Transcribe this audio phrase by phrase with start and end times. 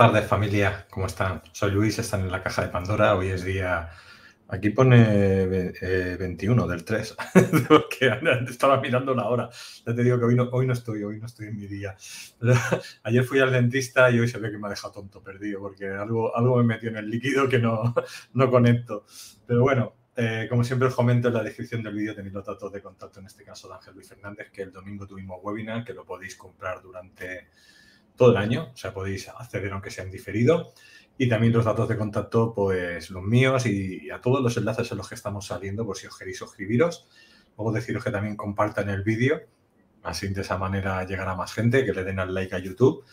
[0.00, 1.42] tardes familia, ¿cómo están?
[1.52, 3.16] Soy Luis, están en la caja de Pandora.
[3.16, 3.90] Hoy es día,
[4.48, 5.76] aquí pone
[6.16, 7.16] 21 eh, del 3,
[7.68, 8.10] porque
[8.48, 9.50] estaba mirando la hora.
[9.86, 11.94] Ya te digo que hoy no, hoy no estoy, hoy no estoy en mi día.
[13.02, 15.88] Ayer fui al dentista y hoy se ve que me ha dejado tonto, perdido, porque
[15.88, 17.94] algo, algo me metió en el líquido que no,
[18.32, 19.04] no conecto.
[19.46, 22.72] Pero bueno, eh, como siempre os comento en la descripción del vídeo tenéis los datos
[22.72, 25.92] de contacto, en este caso de Ángel Luis Fernández, que el domingo tuvimos webinar, que
[25.92, 27.48] lo podéis comprar durante
[28.16, 30.72] todo el año, o sea, podéis acceder aunque sea en diferido.
[31.18, 34.98] Y también los datos de contacto, pues los míos y, a todos los enlaces en
[34.98, 37.08] los que estamos saliendo, por si os queréis suscribiros.
[37.56, 39.42] Luego deciros que también compartan el vídeo,
[40.02, 43.04] así de esa manera llegará más gente, que le den al like a YouTube.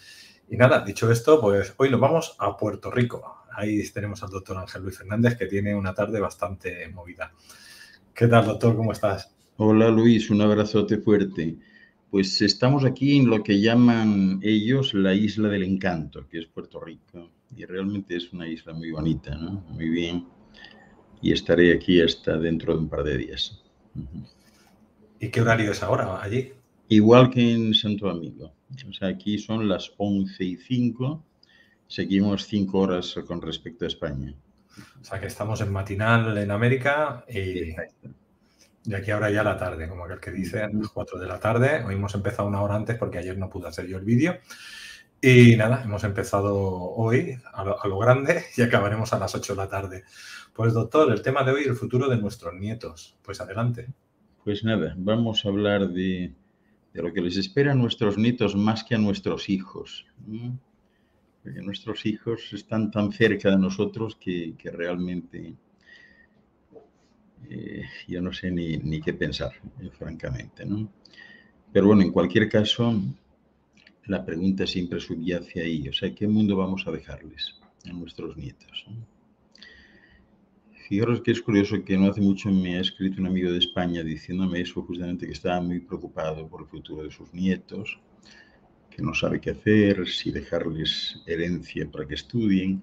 [0.49, 3.43] Y nada, dicho esto, pues hoy nos vamos a Puerto Rico.
[3.53, 7.33] Ahí tenemos al doctor Ángel Luis Fernández, que tiene una tarde bastante movida.
[8.13, 8.75] ¿Qué tal, doctor?
[8.75, 9.35] ¿Cómo estás?
[9.57, 10.29] Hola, Luis.
[10.29, 11.57] Un abrazote fuerte.
[12.09, 16.79] Pues estamos aquí en lo que llaman ellos la isla del encanto, que es Puerto
[16.79, 17.31] Rico.
[17.55, 19.65] Y realmente es una isla muy bonita, ¿no?
[19.69, 20.25] Muy bien.
[21.21, 23.61] Y estaré aquí hasta dentro de un par de días.
[25.19, 26.53] ¿Y qué horario es ahora allí?
[26.89, 28.53] Igual que en Santo Domingo.
[28.87, 31.25] O sea, aquí son las 11 y 5.
[31.87, 34.33] Seguimos 5 horas con respecto a España.
[35.01, 37.71] O sea, que estamos en matinal en América y...
[38.87, 41.41] De aquí ahora ya la tarde, como aquel que dice, a las 4 de la
[41.41, 41.83] tarde.
[41.83, 44.37] Hoy hemos empezado una hora antes porque ayer no pude hacer yo el vídeo.
[45.21, 49.67] Y nada, hemos empezado hoy a lo, grande y acabaremos a las 8 de la
[49.67, 50.03] tarde.
[50.53, 53.17] Pues doctor, el tema de hoy, el futuro de nuestros nietos.
[53.23, 53.89] Pues adelante.
[54.45, 56.33] Pues nada, vamos a hablar de,
[56.93, 60.05] lo que les espera a nuestros nietos más que a nuestros hijos.
[61.43, 65.57] Porque nuestros hijos están tan cerca de nosotros que, que realmente
[67.49, 69.51] eh, yo no sé ni, qué pensar,
[69.81, 70.65] eh, francamente.
[70.65, 70.89] ¿no?
[71.71, 73.01] Pero bueno, en cualquier caso,
[74.05, 78.85] la pregunta siempre subyace ahí, o sea, ¿qué mundo vamos a dejarles a nuestros nietos?
[80.87, 84.03] Fijaros que es curioso que no hace mucho me ha escrito un amigo de España
[84.03, 87.99] diciéndome eso, justamente que estaba muy preocupado por el futuro de sus nietos,
[88.89, 92.81] que no sabe qué hacer, si dejarles herencia para que estudien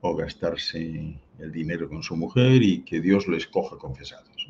[0.00, 4.48] o gastarse el dinero con su mujer y que Dios les coja confesados.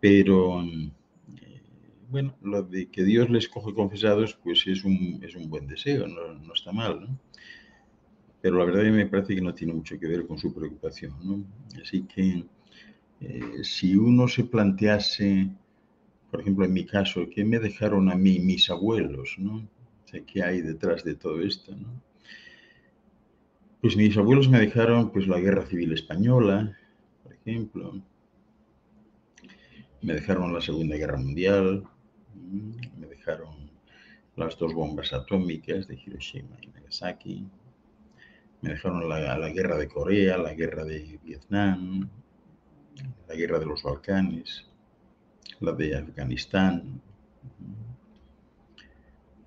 [0.00, 0.90] Pero, eh,
[2.10, 6.06] bueno, lo de que Dios les coja confesados, pues es un, es un buen deseo,
[6.08, 7.18] no, no está mal, ¿no?
[8.40, 11.44] Pero la verdad me parece que no tiene mucho que ver con su preocupación, ¿no?
[11.80, 12.44] Así que
[13.20, 15.48] eh, si uno se plantease,
[16.28, 19.58] por ejemplo, en mi caso, ¿qué me dejaron a mí mis abuelos, ¿no?
[19.58, 22.11] O ¿qué hay detrás de todo esto, ¿no?
[23.82, 26.78] Pues mis abuelos me dejaron pues la guerra civil española,
[27.24, 28.00] por ejemplo.
[30.02, 31.82] Me dejaron la Segunda Guerra Mundial.
[32.32, 33.72] Mm, me dejaron
[34.36, 37.44] las dos bombas atómicas de Hiroshima y Nagasaki.
[38.60, 42.08] Me dejaron la, la guerra de Corea, la guerra de Vietnam,
[43.26, 44.64] la guerra de los Balcanes,
[45.58, 47.00] la de Afganistán.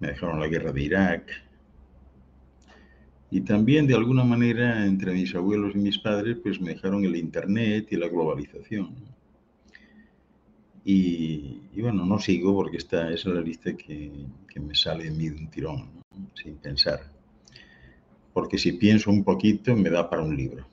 [0.02, 1.45] Me dejaron la guerra de Irak
[3.36, 7.18] y también de alguna manera entre mis abuelos y mis padres pues me dejaron el
[7.18, 8.96] internet y la globalización.
[10.86, 14.10] Y, bueno, no sigo porque esta es la lista que,
[14.48, 15.90] que me sale de mí de un tirón,
[16.34, 17.12] sin pensar.
[18.32, 20.66] Porque si pienso un poquito me da para un libro.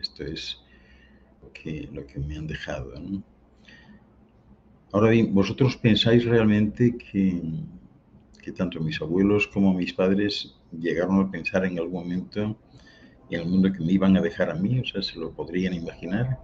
[0.00, 0.56] esto es
[1.42, 2.92] lo que, lo que me han dejado.
[4.92, 7.42] Ahora bien, ¿vosotros pensáis realmente que,
[8.40, 12.56] que tanto mis abuelos como mis padres llegaron a pensar en algún momento
[13.30, 15.72] en el mundo que me iban a dejar a mí, o sea, se lo podrían
[15.72, 16.40] imaginar,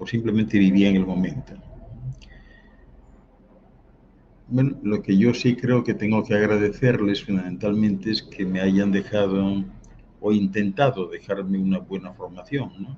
[0.00, 1.52] o simplemente vivían el momento.
[4.48, 8.90] Bueno, lo que yo sí creo que tengo que agradecerles fundamentalmente es que me hayan
[8.90, 9.64] dejado
[10.20, 12.96] o intentado dejarme una buena formación, ¿no?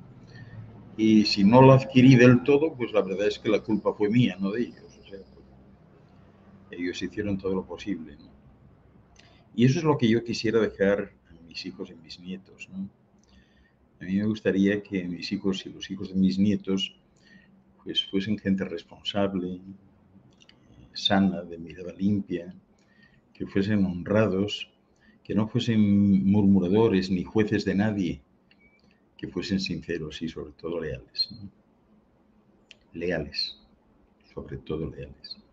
[0.97, 4.08] Y si no la adquirí del todo, pues la verdad es que la culpa fue
[4.08, 4.85] mía, no de ellos
[6.79, 8.17] ellos hicieron todo lo posible.
[9.54, 12.68] Y eso es lo que yo quisiera dejar a mis hijos y mis nietos.
[14.00, 16.96] A mí me gustaría que mis hijos y los hijos de mis nietos
[17.82, 19.60] pues fuesen gente responsable,
[20.94, 22.54] sana, de mirada limpia,
[23.34, 24.70] que fuesen honrados,
[25.22, 28.22] que no fuesen murmuradores ni jueces de nadie,
[29.16, 31.28] que fuesen sinceros y sobre todo leales.
[32.94, 33.58] Leales,
[34.32, 35.44] sobre todo leales.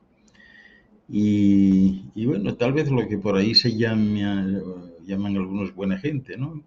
[1.13, 4.47] Y, bueno, tal vez lo que por ahí se llama,
[5.05, 6.63] llaman algunos buena gente, ¿no?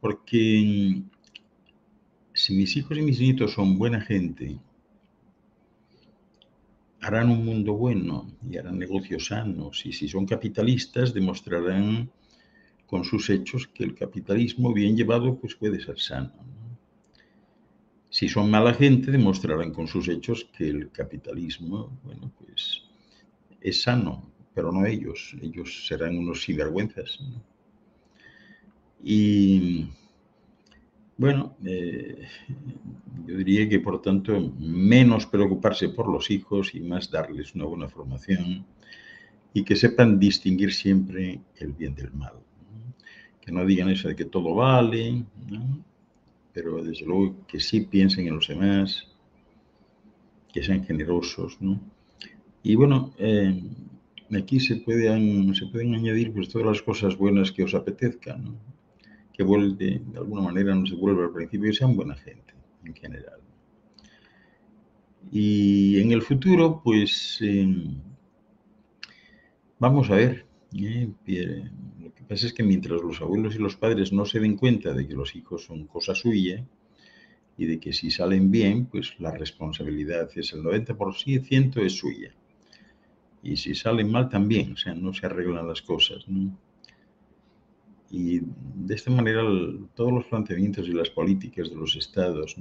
[0.00, 1.02] Porque
[2.34, 4.58] si mis hijos y mis nietos son buena gente,
[7.00, 9.86] harán un mundo bueno y harán negocios sanos.
[9.86, 12.10] Y si son capitalistas, demostrarán
[12.86, 16.34] con sus hechos que el capitalismo bien llevado pues puede ser sano.
[18.10, 22.85] Si son mala gente, demostrarán con sus hechos que el capitalismo, bueno, pues
[23.68, 25.36] es sano, pero no ellos.
[25.42, 27.18] Ellos serán unos sinvergüenzas.
[29.02, 29.88] Y
[31.16, 32.26] bueno, eh,
[33.26, 37.88] yo diría que por tanto menos preocuparse por los hijos y más darles una buena
[37.88, 38.64] formación
[39.52, 42.34] y que sepan distinguir siempre el bien del mal.
[43.40, 45.24] Que no digan eso de que todo vale,
[46.52, 49.08] pero desde luego que sí piensen en los demás,
[50.52, 51.58] que sean generosos.
[52.68, 53.62] Y bueno, eh,
[54.36, 58.44] aquí se pueden, se añadir pues, todas las cosas buenas que os apetezcan.
[58.44, 58.54] ¿no?
[59.36, 62.54] que vuelve, de alguna manera nos devuelve al principio, y sean buena gente
[62.84, 63.40] en general.
[65.30, 68.00] Y en el futuro, pues em,
[69.78, 70.46] vamos a ver.
[70.74, 71.10] ¿eh?
[72.00, 74.94] Lo que pasa es que mientras los abuelos y los padres no se den cuenta
[74.94, 76.66] de que los hijos son cosa suya
[77.58, 82.32] y de que si salen bien, pues la responsabilidad es el 90% es suya.
[83.46, 86.26] Y si salen mal también, o sea, no se arreglan las cosas.
[86.26, 86.50] ¿no?
[88.10, 89.42] Y de esta manera
[89.94, 92.56] todos los planteamientos y las políticas de los estados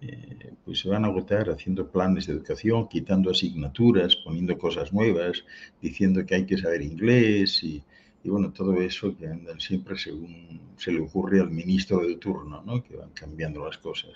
[0.00, 5.44] eh, pues se van a agotar haciendo planes de educación, quitando asignaturas, poniendo cosas nuevas,
[5.80, 7.82] diciendo que hay que saber inglés y,
[8.24, 12.82] bueno, todo eso que andan siempre según se le ocurre al ministro de turno, ¿no?
[12.82, 14.10] que van cambiando las cosas.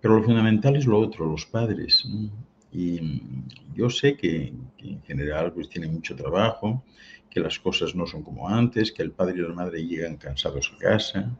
[0.00, 2.04] Pero lo fundamental es lo otro, los padres.
[2.72, 3.22] Y
[3.74, 6.82] yo sé que, en general pues tienen mucho trabajo
[7.28, 10.72] que las cosas no son como antes, que el padre y la madre llegan cansados
[10.74, 11.38] a casa,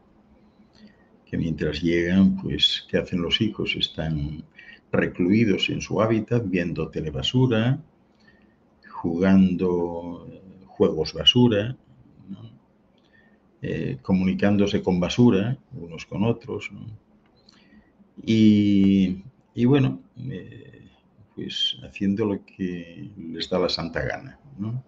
[1.25, 3.75] que mientras llegan, pues, ¿qué hacen los hijos?
[3.75, 4.43] Están
[4.91, 7.79] recluidos en su hábitat, viendo telebasura,
[8.89, 10.27] jugando
[10.65, 11.75] juegos basura,
[13.61, 16.69] eh, comunicándose con basura, unos con otros.
[18.25, 19.23] Y,
[19.65, 20.72] bueno, eh,
[21.35, 24.39] pues haciendo lo que les da la santa gana.
[24.57, 24.83] ¿no?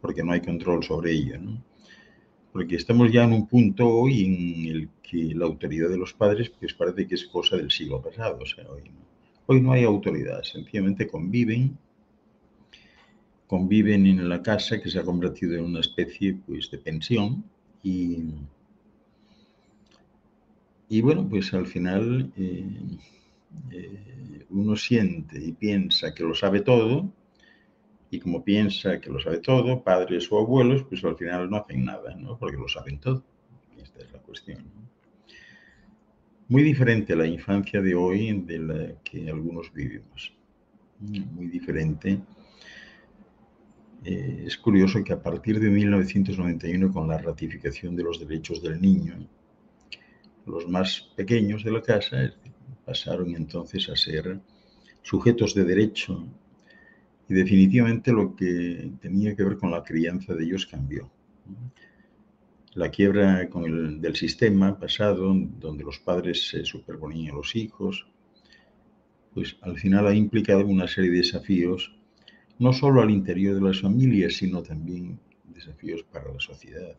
[0.00, 1.38] porque no hay control sobre ella.
[1.38, 1.62] ¿no?
[2.52, 6.50] Porque estamos ya en un punto hoy en el que la autoridad de los padres
[6.50, 8.38] pues parece que es cosa del siglo pasado.
[8.40, 9.00] O sea, hoy, no,
[9.46, 11.78] hoy no hay autoridad, sencillamente conviven,
[13.46, 17.44] conviven en la casa que se ha convertido en una especie pues, de pensión
[17.82, 18.34] y,
[20.88, 22.98] y bueno, pues al final eh,
[24.50, 27.12] uno siente y piensa que lo sabe todo
[28.10, 31.84] y como piensa que lo sabe todo, padres o abuelos, pues al final no hacen
[31.84, 32.38] nada, ¿no?
[32.38, 33.22] Porque lo saben todo.
[33.76, 34.64] Esta es la cuestión.
[36.48, 40.32] Muy diferente la infancia de hoy de la que algunos vivimos.
[41.00, 42.20] Muy diferente.
[44.04, 48.80] Eh, es curioso que a partir de 1991, con la ratificación de los derechos del
[48.80, 49.18] niño,
[50.46, 52.32] los más pequeños de la casa
[52.84, 54.40] pasaron entonces a ser
[55.02, 56.26] sujetos de derecho
[57.28, 61.10] y definitivamente lo que tenía que ver con la crianza de ellos cambió.
[62.74, 68.06] La quiebra del sistema pasado, donde los padres se superponían a los hijos,
[69.34, 71.94] pues al final ha implicado una serie de desafíos,
[72.58, 76.96] no solo al interior de las familias, sino también desafíos para la sociedad.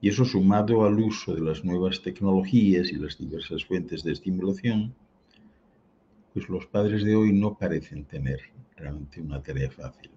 [0.00, 4.94] Y eso sumado al uso de las nuevas tecnologías y las diversas fuentes de estimulación,
[6.34, 8.40] pues los padres de hoy no parecen tener
[8.76, 10.10] realmente una tarea fácil.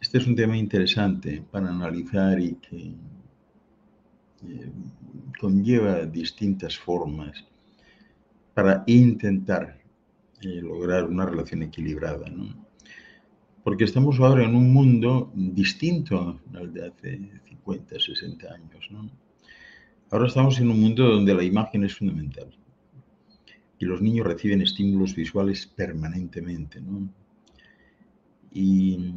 [0.00, 2.94] Este es un tema interesante para analizar y que
[4.46, 4.72] eh,
[5.40, 7.44] conlleva distintas formas
[8.52, 9.78] para intentar
[10.42, 12.26] eh, lograr una relación equilibrada.
[13.62, 17.30] Porque estamos ahora en un mundo distinto al de hace
[17.64, 18.88] 50, 60 años.
[20.10, 22.54] Ahora estamos en un mundo donde la imagen es fundamental
[23.78, 26.80] y los niños reciben estímulos visuales permanentemente.
[26.80, 27.08] ¿no?
[28.52, 29.14] Y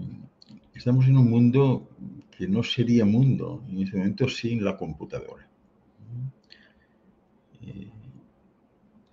[0.74, 1.90] estamos en un mundo
[2.38, 5.48] que no sería mundo en ese momento sin la computadora.
[7.62, 7.90] Eh,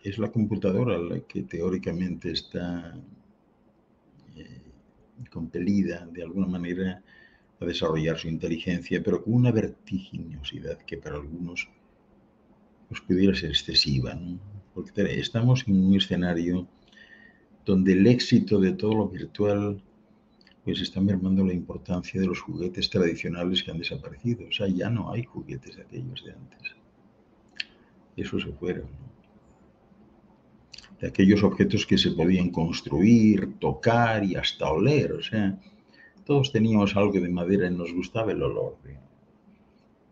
[0.02, 2.94] es la computadora la que teóricamente está
[4.36, 4.62] eh,
[5.30, 7.02] compelida de alguna manera
[7.60, 11.68] a desarrollar su inteligencia, pero con una vertiginosidad que para algunos
[12.88, 14.14] pues, pudiera ser excesiva.
[14.14, 14.38] ¿no?
[14.74, 16.66] porque estamos en un escenario
[17.64, 19.80] donde el éxito de todo lo virtual
[20.64, 24.48] pues está mermando la importancia de los juguetes tradicionales que han desaparecido.
[24.48, 26.74] O sea, ya no hay juguetes de aquellos de antes.
[28.16, 28.88] Eso se fueron.
[31.00, 35.12] de aquellos objetos que se podían construir, tocar y hasta oler.
[35.12, 35.58] O sea,
[36.24, 38.98] todos teníamos algo de madera y nos gustaba el olor de,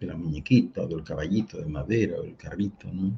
[0.07, 3.17] la muñequita, o del caballito de madera, o el carrito, ¿no?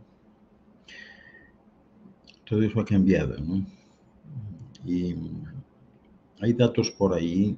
[2.44, 3.64] Todo eso ha cambiado, ¿no?
[4.84, 5.14] Y
[6.40, 7.56] hay datos por ahí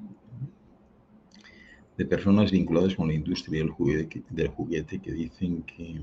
[1.97, 6.01] de personas vinculadas con la industria del juguete, del que dicen que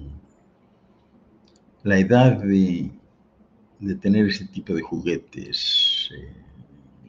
[1.83, 2.91] la edad de,
[4.01, 6.33] tener ese tipo de juguetes eh,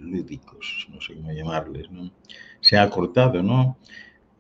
[0.05, 2.11] lúdicos, no sé cómo llamarles, ¿no?
[2.65, 3.77] se ha acortado, ¿no?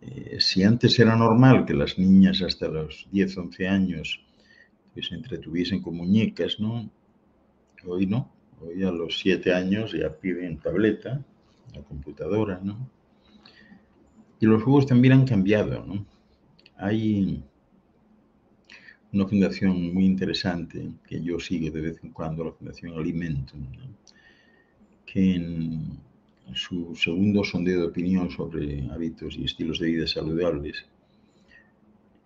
[0.00, 4.21] Eh, si antes era normal que las niñas hasta los 10, 11 años
[4.94, 6.90] pues, se entretuviesen con muñecas, ¿no?
[7.87, 11.23] Hoy no, hoy a los 7 años ya piden tableta,
[11.75, 12.88] la computadora, ¿no?
[14.40, 16.06] Y los juegos también han cambiado, ¿no?
[16.78, 17.42] Hay
[19.12, 23.66] una fundación muy interesante que yo sigo de vez en cuando, la Fundación Alimentum,
[25.14, 25.99] en
[26.52, 30.85] su segundo sondeo de opinión sobre hábitos y estilos de vida saludables,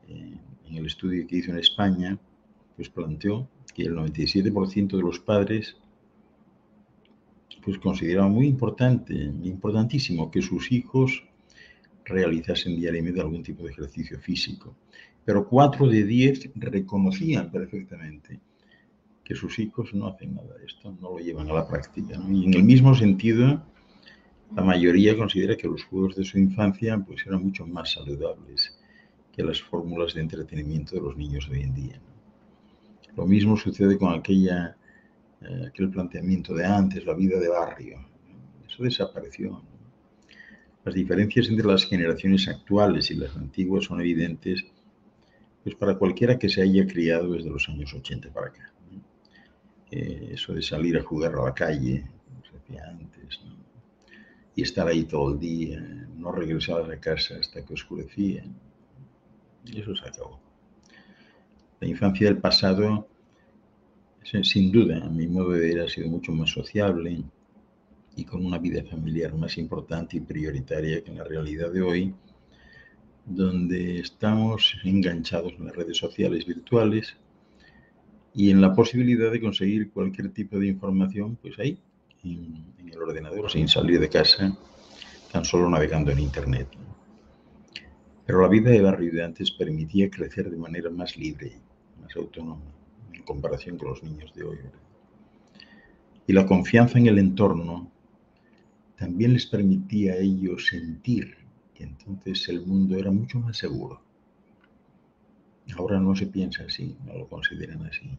[0.08, 0.34] eh,
[0.68, 2.18] en el estudio que hizo en España,
[2.76, 5.76] pues planteó que el 97% de los padres
[7.62, 11.22] pues consideraba muy importante, importantísimo que sus hijos
[12.04, 14.74] realizasen diariamente algún tipo de ejercicio físico.
[15.24, 18.40] Pero 4 de 10 reconocían perfectamente
[19.28, 22.18] que sus hijos no hacen nada de esto, no lo llevan a la práctica.
[22.30, 23.62] Y en el mismo sentido,
[24.56, 28.74] la mayoría considera que los juegos de su infancia pues, eran mucho más saludables
[29.30, 32.00] que las fórmulas de entretenimiento de los niños de hoy en día.
[33.18, 34.78] Lo mismo sucede con aquella,
[35.42, 37.98] eh, aquel planteamiento de antes, la vida de barrio.
[38.66, 39.62] Eso desapareció.
[40.86, 44.64] Las diferencias entre las generaciones actuales y las antiguas son evidentes
[45.62, 48.72] pues para cualquiera que se haya criado desde los años 80 para acá.
[49.90, 53.40] Eh, eso de salir a jugar a la calle, como se hacía antes,
[54.54, 55.80] y estar ahí todo el día,
[56.16, 58.44] no regresar a casa hasta que oscurecía,
[59.64, 60.40] y eso se acabó.
[61.80, 63.08] La infancia del pasado,
[64.42, 67.24] sin duda, a mi modo de ver, ha sido mucho más sociable,
[68.16, 72.14] y con una vida familiar más importante y prioritaria que en la realidad de hoy,
[73.24, 77.16] donde estamos enganchados en las redes sociales virtuales
[78.38, 81.76] y en la posibilidad de conseguir cualquier tipo de información, pues ahí,
[82.22, 84.56] en, el ordenador, sin salir de casa,
[85.32, 86.68] tan solo navegando en Internet.
[88.24, 91.50] Pero la vida de barrio de antes permitía crecer de manera más libre,
[92.00, 92.62] más autónoma,
[93.12, 94.58] en comparación con los niños de hoy.
[96.28, 97.90] Y la confianza en el entorno
[98.96, 101.38] también les permitía a ellos sentir
[101.74, 104.00] que entonces el mundo era mucho más seguro.
[105.76, 108.16] Ahora no se piensa así, no lo consideran así.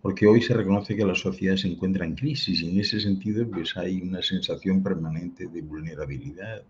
[0.00, 3.48] Porque hoy se reconoce que la sociedad se encuentra en crisis y en ese sentido
[3.48, 6.62] pues hay una sensación permanente de vulnerabilidad.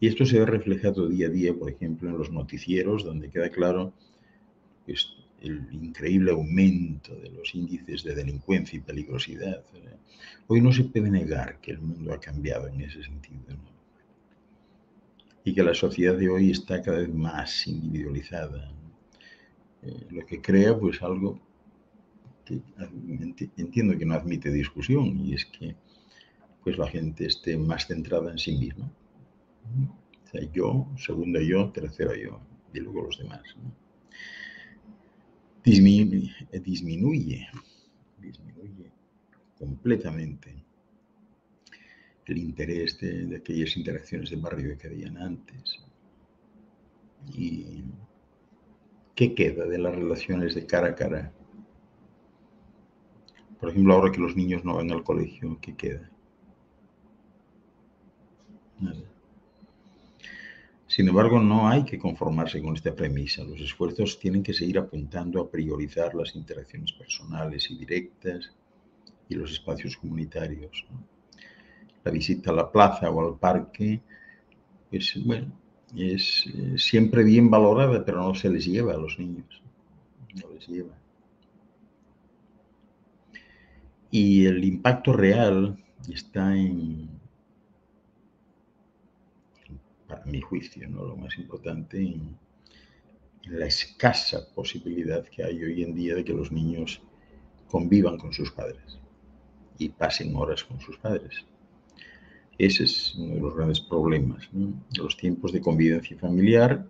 [0.00, 3.48] Y esto se ve reflejado día a día, por ejemplo, en los noticieros, donde queda
[3.48, 3.94] claro
[4.84, 5.08] pues,
[5.40, 9.62] el increíble aumento de los índices de delincuencia y peligrosidad.
[10.46, 13.56] Hoy no se puede negar que el mundo ha cambiado en ese sentido.
[15.44, 18.72] Y que la sociedad de hoy está cada vez más individualizada.
[19.82, 21.38] Eh, lo que crea pues algo
[22.44, 22.60] que
[23.56, 25.74] entiendo que no admite discusión y es que
[26.62, 28.90] pues la gente esté más centrada en sí misma.
[30.24, 32.40] O sea, yo, segundo yo, tercero yo
[32.72, 33.42] y luego los demás
[35.64, 36.30] disminuye,
[36.62, 37.48] disminuye,
[38.18, 38.92] disminuye
[39.58, 40.62] completamente
[42.26, 45.82] el interés de, aquellas interacciones de barrio que habían antes.
[47.34, 47.82] ¿Y
[49.14, 51.32] qué queda de las relaciones de cara a cara?
[53.64, 56.10] Por ejemplo, ahora que los niños no van al colegio, ¿qué queda?
[60.86, 63.42] Sin embargo, no hay que conformarse con esta premisa.
[63.42, 68.52] Los esfuerzos tienen que seguir apuntando a priorizar las interacciones personales y directas
[69.30, 70.84] y los espacios comunitarios.
[72.04, 74.02] La visita a la plaza o al parque,
[74.90, 75.50] pues, bueno,
[75.96, 79.62] es eh, siempre bien valorada, pero no se les lleva a los niños.
[80.34, 81.03] No les lleva.
[84.16, 85.76] Y el impacto real
[86.08, 87.10] está en
[90.06, 91.04] para mi juicio, ¿no?
[91.04, 92.38] lo más importante en,
[93.46, 97.02] la escasa posibilidad que hay hoy en día de que los niños
[97.68, 99.00] convivan con sus padres
[99.78, 101.44] y pasen horas con sus padres.
[102.56, 104.48] Ese es uno de los grandes problemas.
[104.96, 106.88] Los tiempos de convivencia familiar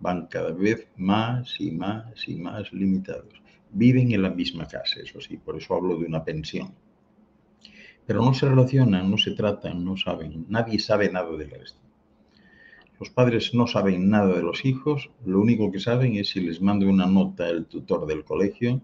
[0.00, 3.41] van cada vez más y más y más limitados.
[3.72, 6.74] Viven en la misma casa, eso sí, por eso hablo de una pensión.
[8.06, 11.78] Pero no se relacionan, no se tratan, no saben, nadie sabe nada del resto.
[12.98, 16.60] Los padres no saben nada de los hijos, lo único que saben es si les
[16.60, 18.80] manda una nota el tutor del colegio.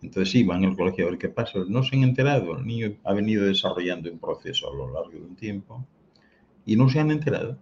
[0.00, 1.58] Entonces sí, van al colegio a ver qué pasa.
[1.68, 5.26] No se han enterado, el niño ha venido desarrollando un proceso a lo largo de
[5.26, 5.86] un tiempo
[6.64, 7.58] y no se han enterado.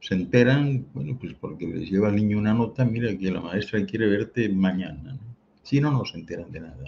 [0.00, 3.84] Se enteran, bueno, pues porque les lleva al niño una nota, mira que la maestra
[3.86, 5.18] quiere verte mañana.
[5.64, 6.84] Si no, no se enteran de nada.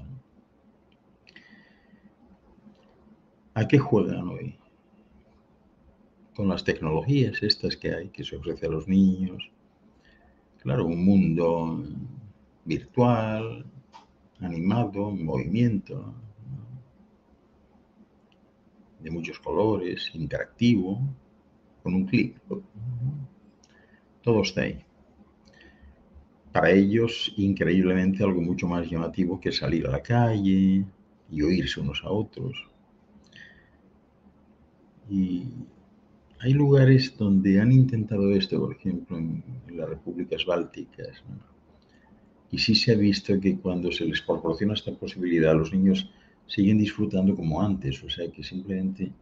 [3.54, 4.56] ¿A qué juegan hoy?
[6.36, 9.50] con las tecnologías estas que hay, que se ofrece a los niños.
[10.58, 11.82] Claro, un mundo
[12.64, 13.64] virtual,
[14.40, 16.14] animado, en movimiento,
[19.00, 21.00] de muchos colores, interactivo,
[21.82, 22.38] con un clic.
[24.22, 24.85] Todo está ahí.
[26.56, 30.86] Para ellos, increíblemente, algo mucho más llamativo que salir a la calle
[31.30, 32.66] y oírse unos a otros.
[35.10, 35.42] Y
[36.38, 41.22] hay lugares donde han intentado esto, por ejemplo, en, las repúblicas bálticas,
[42.50, 46.10] y sí se ha visto que cuando se les proporciona esta posibilidad, los niños
[46.46, 49.12] siguen disfrutando como antes, o sea que simplemente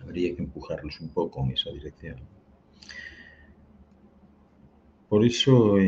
[0.00, 2.20] habría que empujarlos un poco en esa dirección.
[5.08, 5.78] Por eso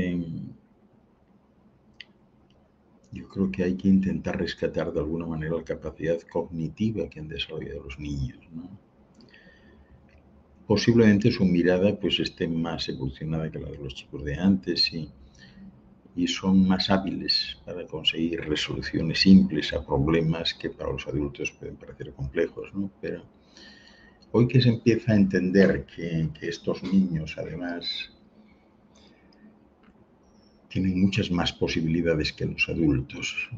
[3.10, 7.28] yo creo que hay que intentar rescatar de alguna manera la capacidad cognitiva que han
[7.28, 8.38] desarrollado los niños.
[10.66, 15.10] posiblemente su mirada pues esté más evolucionada que la de los chicos de antes y,
[16.14, 21.76] y son más hábiles para conseguir resoluciones simples a problemas que para los adultos pueden
[21.76, 22.70] parecer complejos.
[23.00, 23.22] Pero
[24.32, 28.12] hoy que se empieza a entender que estos niños además
[30.68, 33.48] tienen muchas más posibilidades que los adultos,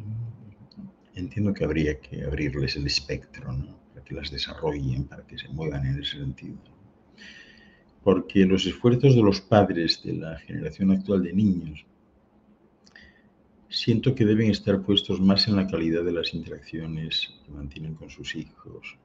[1.15, 3.79] entiendo que habría que abrirles el espectro, ¿no?
[3.93, 6.59] para que las desarrollen, para que se muevan en ese sentido
[8.03, 11.85] porque los esfuerzos de los padres de la generación actual de niños
[13.69, 18.11] siento que deben estar puestos más en la calidad de las interacciones que mantienen con
[18.11, 18.97] sus hijos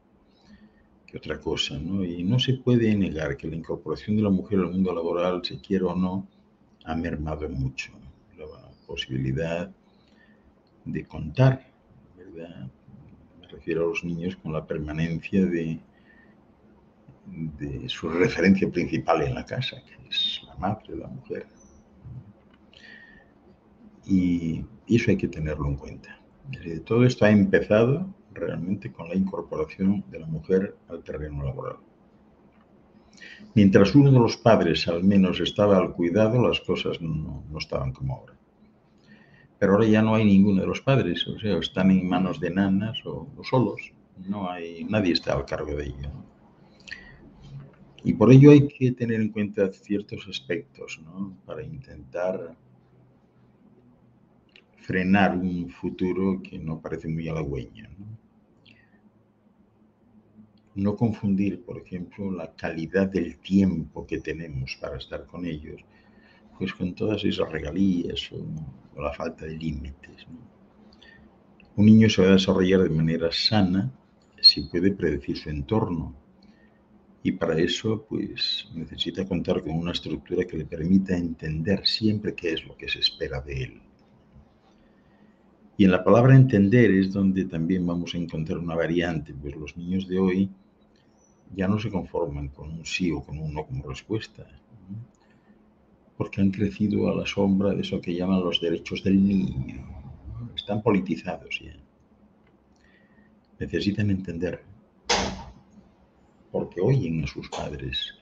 [1.06, 2.04] que otra cosa, ¿no?
[2.04, 5.60] Y no se puede negar que la incorporación de la mujer al mundo laboral, se
[5.60, 6.28] quiera o no,
[6.86, 7.92] ha mermado mucho
[8.38, 8.46] la
[8.86, 9.72] posibilidad
[10.86, 11.72] de contar,
[12.16, 12.70] ¿verdad?
[13.42, 15.80] Me refiero a los niños con la permanencia de
[17.26, 21.48] de su referencia principal en la casa, que es la madre, la mujer.
[24.06, 26.20] Y eso hay que tenerlo en cuenta.
[26.86, 31.78] Todo esto ha empezado realmente con la incorporación de la mujer al terreno laboral.
[33.56, 38.16] Mientras uno de los padres al menos estaba al cuidado, las cosas no, estaban como
[38.16, 38.34] ahora.
[39.58, 42.50] Pero ahora ya no hay ninguno de los padres, o sea, están en manos de
[42.50, 43.94] nanas o, solos.
[44.28, 46.12] No hay, nadie está al cargo de ello.
[48.04, 51.38] Y por ello hay que tener en cuenta ciertos aspectos ¿no?
[51.46, 52.56] para intentar
[54.86, 57.90] frenar un futuro que no parece muy halagüeño.
[60.76, 65.82] No confundir, por ejemplo, la calidad del tiempo que tenemos para estar con ellos,
[66.58, 70.26] pues con todas esas regalías o, la falta de límites.
[71.76, 73.92] Un niño se va a desarrollar de manera sana
[74.42, 76.16] si puede predecir su entorno,
[77.24, 82.54] y para eso, pues necesita contar con una estructura que le permita entender siempre qué
[82.54, 83.82] es lo que se espera de él.
[85.76, 89.76] Y en la palabra entender es donde también vamos a encontrar una variante, pues los
[89.76, 90.52] niños de hoy
[91.56, 94.46] ya no se conforman con un sí o con un no como respuesta,
[96.18, 99.84] porque han crecido a la sombra de eso que llaman los derechos del niño.
[100.56, 101.76] Están politizados ya.
[103.60, 104.64] Necesitan entender
[106.52, 108.14] porque oyen a sus padres.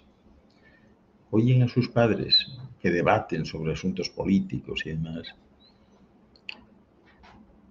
[1.31, 2.47] Oyen a sus padres
[2.79, 5.35] que debaten sobre asuntos políticos y demás.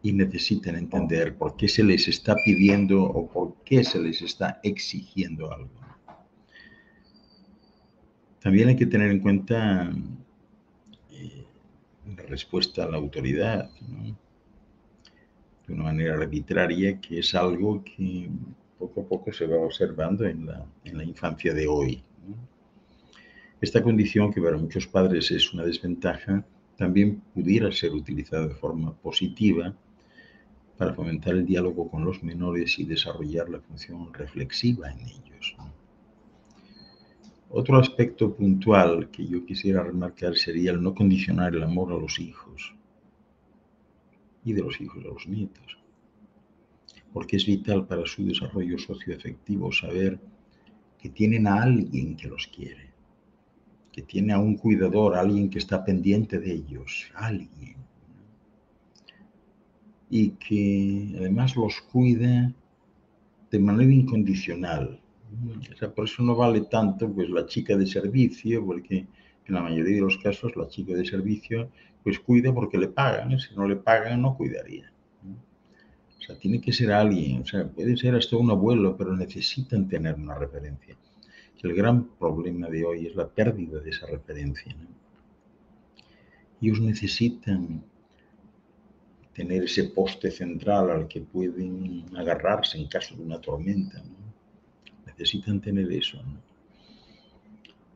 [0.03, 4.61] Y necesitan entender por qué se les está pidiendo o por qué se les está
[4.63, 5.71] exigiendo algo.
[8.41, 9.93] También hay que tener en cuenta
[11.13, 11.45] eh,
[12.17, 13.71] la respuesta a la autoridad,
[15.69, 18.29] de una manera arbitraria, que es algo que
[18.81, 22.03] poco a poco se va observando en la, en la infancia de hoy.
[23.61, 26.45] Esta condición, que para muchos padres es una desventaja,
[26.77, 29.73] también pudiera ser utilizada de forma positiva
[30.83, 35.55] para fomentar el diálogo con los menores y desarrollar la función reflexiva en ellos.
[37.51, 42.19] Otro aspecto puntual que yo quisiera remarcar sería el no condicionar el amor a los
[42.19, 42.75] hijos.
[44.45, 45.79] y de los hijos a los nietos.
[47.13, 50.19] Porque es vital para su desarrollo socioafectivo saber
[50.99, 52.91] que tienen a alguien que los quiere,
[53.93, 57.92] que tiene a un cuidador, a alguien que está pendiente de ellos, alguien.
[60.15, 62.53] Y que además los cuida
[63.51, 65.01] de manera incondicional.
[65.73, 69.07] O sea, por eso no vale tanto pues la chica de servicio, porque
[69.47, 71.71] en la mayoría de los casos la chica de servicio
[72.03, 74.93] pues cuida porque le pagan, si no le pagan no cuidaría.
[76.19, 79.89] O sea, tiene que ser alguien, o sea, puede ser hasta un abuelo, pero necesitan
[79.89, 80.95] tener una referencia.
[81.63, 84.75] El gran problema de hoy es la pérdida de esa referencia.
[86.61, 87.85] Ellos necesitan
[89.35, 94.03] tener ese poste central al que pueden agarrarse en caso de una tormenta.
[95.07, 96.23] Necesitan tener eso,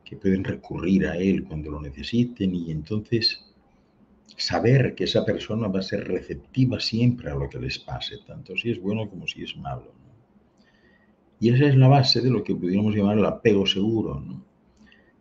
[0.03, 3.43] que pueden recurrir a él cuando lo necesiten y entonces
[4.35, 8.55] saber que esa persona va a ser receptiva siempre a lo que les pase, tanto
[8.55, 9.91] si es bueno como si es malo.
[11.39, 14.23] Y esa es la base de lo que pudiéramos llamar el apego seguro,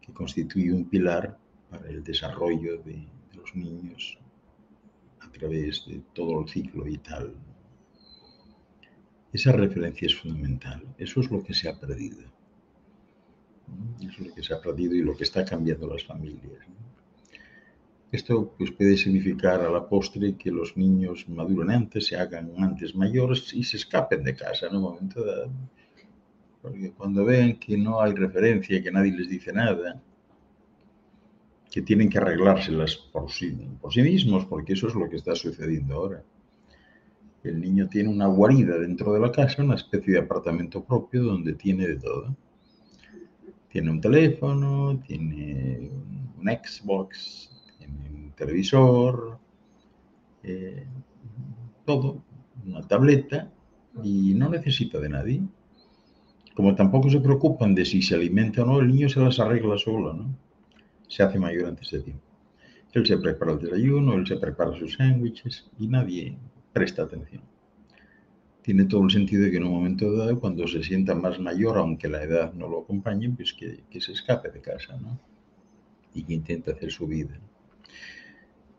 [0.01, 1.37] que constituye un pilar
[1.71, 4.19] para el desarrollo de, los niños
[5.39, 7.35] través de todo el ciclo vital.
[9.33, 10.83] Esa referencia es fundamental.
[10.99, 12.21] Eso es lo que se ha perdido.
[14.01, 16.63] Eso es lo que se ha perdido y lo que está cambiando las familias.
[18.13, 22.95] Esto pues, puede significar a la postre que los niños maduren antes, se hagan antes
[22.95, 25.51] mayores y se escapen de casa en un momento dado.
[26.63, 30.01] Porque cuando ven que no hay referencia, que nadie les dice nada,
[31.77, 33.55] que tienen que arreglárselas por sí,
[33.97, 36.23] mismos, porque eso es lo que está sucediendo ahora.
[37.45, 41.53] El niño tiene una guarida dentro de la casa, una especie de apartamento propio donde
[41.53, 42.35] tiene de todo.
[43.69, 45.91] Tiene un teléfono, tiene
[46.39, 49.39] un Xbox, tiene un televisor,
[50.45, 50.87] eh,
[51.85, 52.25] todo,
[52.65, 53.53] una tableta,
[54.03, 55.43] y no necesita de nadie.
[56.55, 59.77] Como tampoco se preocupan de si se alimenta o no, el niño se las arregla
[59.77, 60.46] solo, ¿no?
[61.09, 62.23] Se hace mayor antes de tiempo.
[62.93, 66.37] Él se prepara el desayuno, él se prepara sus sándwiches y nadie
[66.73, 67.43] presta atención
[68.67, 71.79] tiene todo el sentido de que en un momento dado, cuando se sienta más mayor,
[71.79, 75.21] aunque la edad no lo acompañe, pues que, se escape de casa, ¿no?
[76.13, 77.39] Y que intente hacer su vida.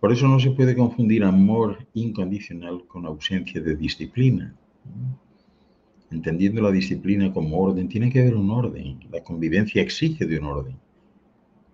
[0.01, 4.53] Por eso no se puede confundir amor incondicional con ausencia de disciplina.
[6.11, 8.99] Entendiendo la disciplina como orden, tiene que haber un orden.
[9.09, 10.75] La convivencia exige de un orden.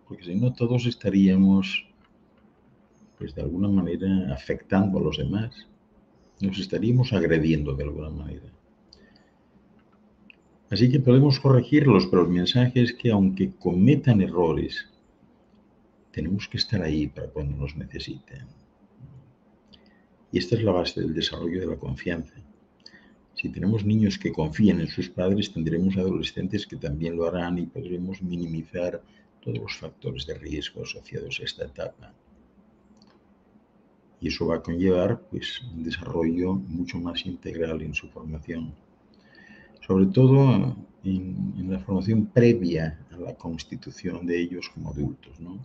[0.08, 1.86] Porque si no, todos estaríamos,
[3.18, 5.68] pues de alguna manera, afectando a los demás
[6.42, 8.52] nos estaríamos agrediendo de alguna manera.
[10.70, 14.89] Así que podemos corregirlos, pero el mensaje es que aunque cometan errores,
[16.12, 18.48] tenemos que estar ahí para cuando nos necesiten.
[20.32, 22.34] Y esta es la base del desarrollo de la confianza.
[23.36, 27.66] Si tenemos niños que confían en sus padres, tendremos adolescentes que también lo harán y
[27.68, 29.02] podremos minimizar
[29.44, 32.14] todos los factores de riesgo asociados a esta etapa
[34.24, 38.74] y eso va a conllevar pues, un desarrollo mucho más integral en su formación,
[39.86, 45.38] sobre todo en, la formación previa a la constitución de ellos como adultos.
[45.42, 45.60] ¿no?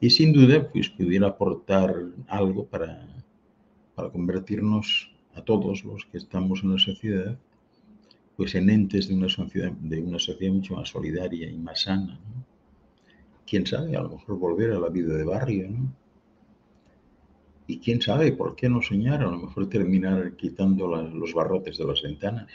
[0.00, 1.94] Y sin duda pues, pudiera aportar
[2.28, 3.06] algo para,
[3.94, 7.38] para convertirnos a todos los que estamos en la sociedad
[8.38, 12.18] pues en entes de una sociedad, de una sociedad mucho más solidaria y más sana.
[13.46, 15.92] Quién sabe, a lo mejor volver a la vida de barrio, ¿no?
[17.68, 21.84] Y quién sabe por qué no soñar, a lo mejor terminar quitando los barrotes de
[21.84, 22.48] las ventanas.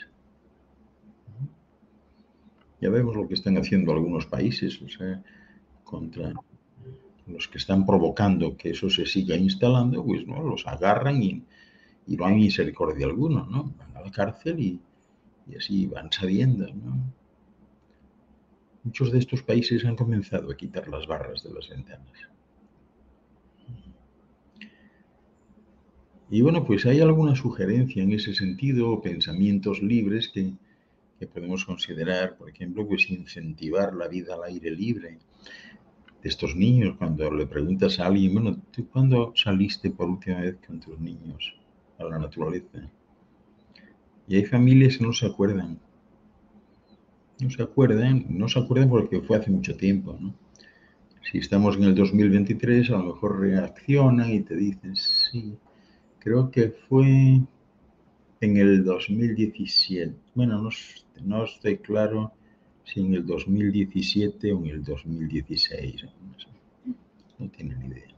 [2.80, 5.22] Ya vemos lo que están haciendo algunos países, o sea,
[5.84, 6.32] contra
[7.26, 11.42] los que están provocando que eso se siga instalando, pues no, los agarran y,
[12.06, 13.72] no hay misericordia alguna, ¿no?
[13.78, 14.80] Van a la cárcel y,
[15.46, 17.21] y así van saliendo, ¿no?
[18.84, 22.32] Muchos de estos países han comenzado a quitar las barras de las ventanas.
[26.32, 30.54] Y bueno, pues hay alguna sugerencia en ese sentido, pensamientos libres que,
[31.26, 35.18] podemos considerar, por ejemplo, pues incentivar la vida al aire libre
[36.22, 36.96] de estos niños.
[36.96, 41.54] Cuando le preguntas a alguien, bueno, ¿tú cuándo saliste por última vez con tus niños
[41.98, 42.90] a la naturaleza?
[44.26, 45.78] Y hay familias que no se acuerdan.
[47.42, 50.32] No se acuerdan, no se acuerdan porque fue hace mucho tiempo, ¿no?
[51.30, 55.56] Si estamos en el 2023, a lo mejor reaccionan y te dicen, sí,
[56.20, 57.40] creo que fue
[58.40, 60.14] en el 2017.
[60.34, 60.70] Bueno,
[61.24, 62.32] no, estoy claro
[62.84, 66.06] si en el 2017 o en el 2016.
[67.38, 68.12] No tienen idea.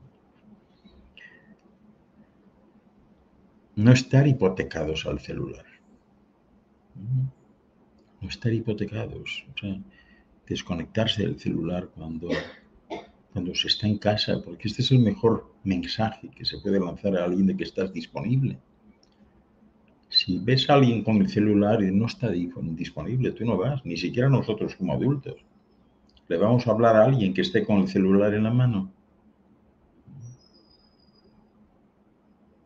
[3.76, 5.64] no estar hipotecados al celular.
[6.94, 7.43] No
[8.28, 9.44] estar hipotecados.
[9.54, 9.78] O sea,
[10.46, 12.28] desconectarse del celular cuando,
[13.32, 17.16] cuando se está en casa, porque este es el mejor mensaje que se puede lanzar
[17.16, 18.58] a alguien de que estás disponible.
[20.08, 23.96] Si ves a alguien con el celular y no está disponible, tú no vas, ni
[23.96, 25.36] siquiera nosotros como adultos.
[26.28, 28.92] Le vamos a hablar a alguien que esté con el celular en la mano.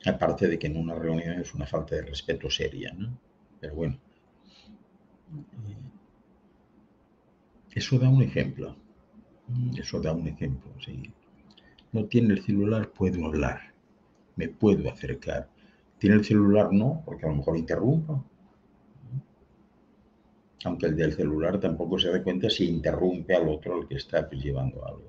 [0.04, 3.18] Aparte de que en una reunión es una falta de respeto seria, ¿no?
[3.60, 3.98] Pero bueno.
[7.74, 8.76] Eso da un ejemplo.
[9.76, 11.12] Eso da un ejemplo, sí.
[11.92, 13.72] No tiene el celular, puedo hablar.
[14.36, 15.48] Me puedo acercar
[15.98, 18.22] tiene el celular, no, porque a lo mejor interrumpa.
[20.64, 24.28] Aunque el del celular tampoco se da cuenta si interrumpe al otro el que está
[24.28, 25.06] pues, llevando algo.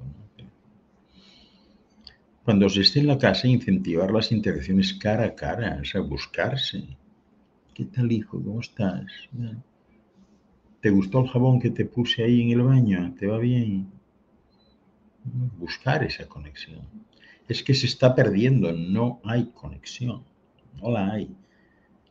[2.43, 6.83] Cuando se esté en la casa, incentivar las interacciones cara a cara, o sea, buscarse.
[7.73, 8.41] ¿Qué tal, hijo?
[8.41, 9.05] ¿Cómo estás?
[10.81, 13.13] ¿Te gustó el jabón que te puse ahí en el baño?
[13.19, 13.91] ¿Te va bien?
[15.57, 16.81] Buscar esa conexión.
[17.47, 20.23] Es que se está perdiendo, no hay conexión
[20.81, 21.35] no la hay.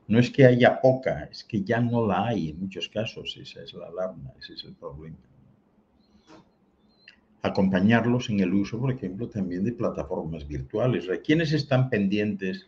[0.06, 3.62] No es que haya poca, es que ya no la hay en muchos casos, esa
[3.62, 5.16] es la alarma, ese es el problema.
[7.42, 11.08] Acompañarlos en el uso, por ejemplo, también de plataformas virtuales.
[11.24, 12.66] ¿Quiénes están pendientes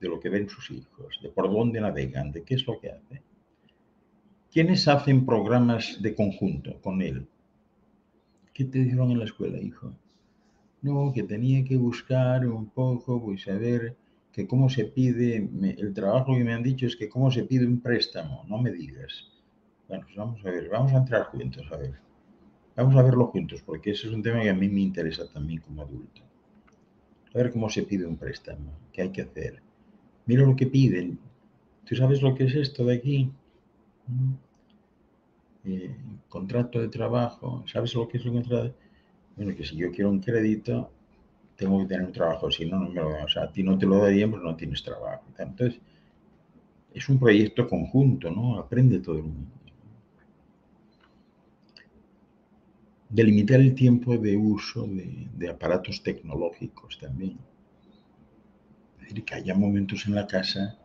[0.00, 2.90] de lo que ven sus hijos, de por dónde navegan, de qué es lo que
[2.90, 3.22] hacen?
[4.52, 7.28] ¿Quiénes hacen programas de conjunto con él?
[8.54, 9.92] ¿Qué te dijeron en la escuela, hijo?
[10.82, 13.96] No, que tenía que buscar un poco, pues a ver
[14.32, 17.66] que cómo se pide, el trabajo que me han dicho es que cómo se pide
[17.66, 19.30] un préstamo, no me digas.
[19.88, 21.94] Pues vamos a ver, vamos a entrar juntos, a ver.
[22.76, 25.60] Vamos a verlo juntos, porque ese es un tema que a mí me interesa también
[25.60, 26.22] como adulto.
[27.34, 29.62] A ver cómo se pide un préstamo, qué hay que hacer.
[30.26, 31.18] Mira lo que piden.
[31.84, 33.30] ¿Tú sabes lo que es esto de aquí?
[35.64, 35.96] Eh,
[36.28, 37.64] contrato de trabajo.
[37.66, 38.74] ¿Sabes lo que es un contrato?
[39.36, 40.90] Bueno, que si yo quiero un crédito,
[41.56, 43.78] tengo que tener un trabajo, si no, no me lo O sea, a ti no
[43.78, 45.24] te lo darían, pero no tienes trabajo.
[45.38, 45.80] Entonces,
[46.94, 48.58] es un proyecto conjunto, ¿no?
[48.58, 49.50] Aprende todo el mundo.
[53.08, 57.38] Delimitar el tiempo de uso de, aparatos tecnológicos también.
[58.96, 60.78] Es decir, que haya momentos en la casa,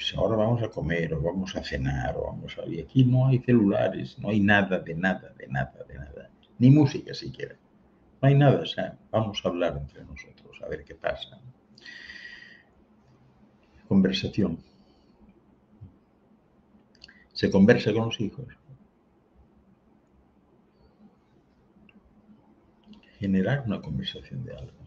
[0.00, 2.64] pues ahora vamos a comer, o vamos a cenar, o vamos a...
[2.66, 6.30] Y aquí no hay celulares, no hay nada, de nada, de nada, de nada.
[6.58, 7.54] Ni música siquiera.
[8.22, 11.38] No hay nada, o vamos a hablar entre nosotros, a ver qué pasa.
[13.88, 14.58] Conversación.
[17.34, 18.46] Se conversa con los hijos.
[23.18, 24.79] Generar una conversación de algo.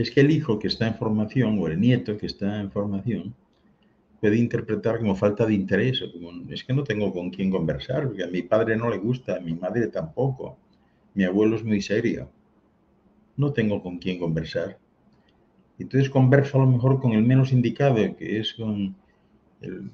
[0.00, 3.34] Es que el hijo que está en formación o el nieto que está en formación
[4.18, 8.06] puede interpretar como falta de interés, o como es que no tengo con quién conversar,
[8.06, 10.56] porque a mi padre no le gusta, a mi madre tampoco
[11.12, 12.30] mi abuelo es muy serio,
[13.36, 14.78] no tengo con quién conversar.
[15.78, 18.96] Entonces converso a lo mejor con el menos indicado, que es con
[19.60, 19.90] el,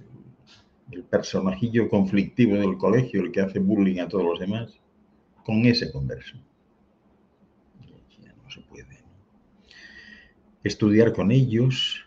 [1.10, 4.78] personajillo conflictivo del colegio, el que hace bullying a todos los demás.
[5.44, 6.36] Con ese converso.
[8.44, 8.95] no se puede.
[10.66, 12.04] Estudiar con ellos.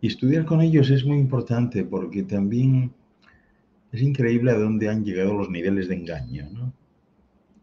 [0.00, 2.94] Y estudiar con ellos es muy importante porque también
[3.92, 6.72] es increíble a dónde han llegado los niveles de engaño, ¿no?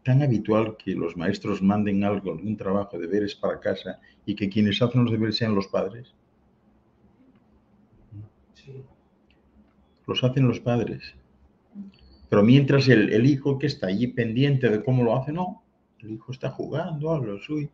[0.04, 4.80] Tan habitual que los maestros manden algo, algún trabajo, deberes para casa y que quienes
[4.80, 6.14] hacen los deberes sean los padres.
[10.06, 11.02] Los hacen los padres.
[12.28, 15.64] Pero mientras el, hijo que está allí pendiente de cómo lo hace, no.
[16.00, 17.68] El hijo está jugando a lo suyo.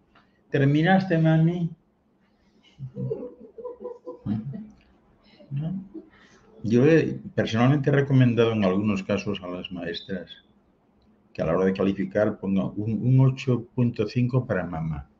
[0.51, 1.71] ¿Terminaste, mami?
[6.63, 10.31] Yo he, personalmente he recomendado en algunos casos a las maestras
[11.35, 15.11] que a la hora de calificar pongan un, 8.5 para mamá.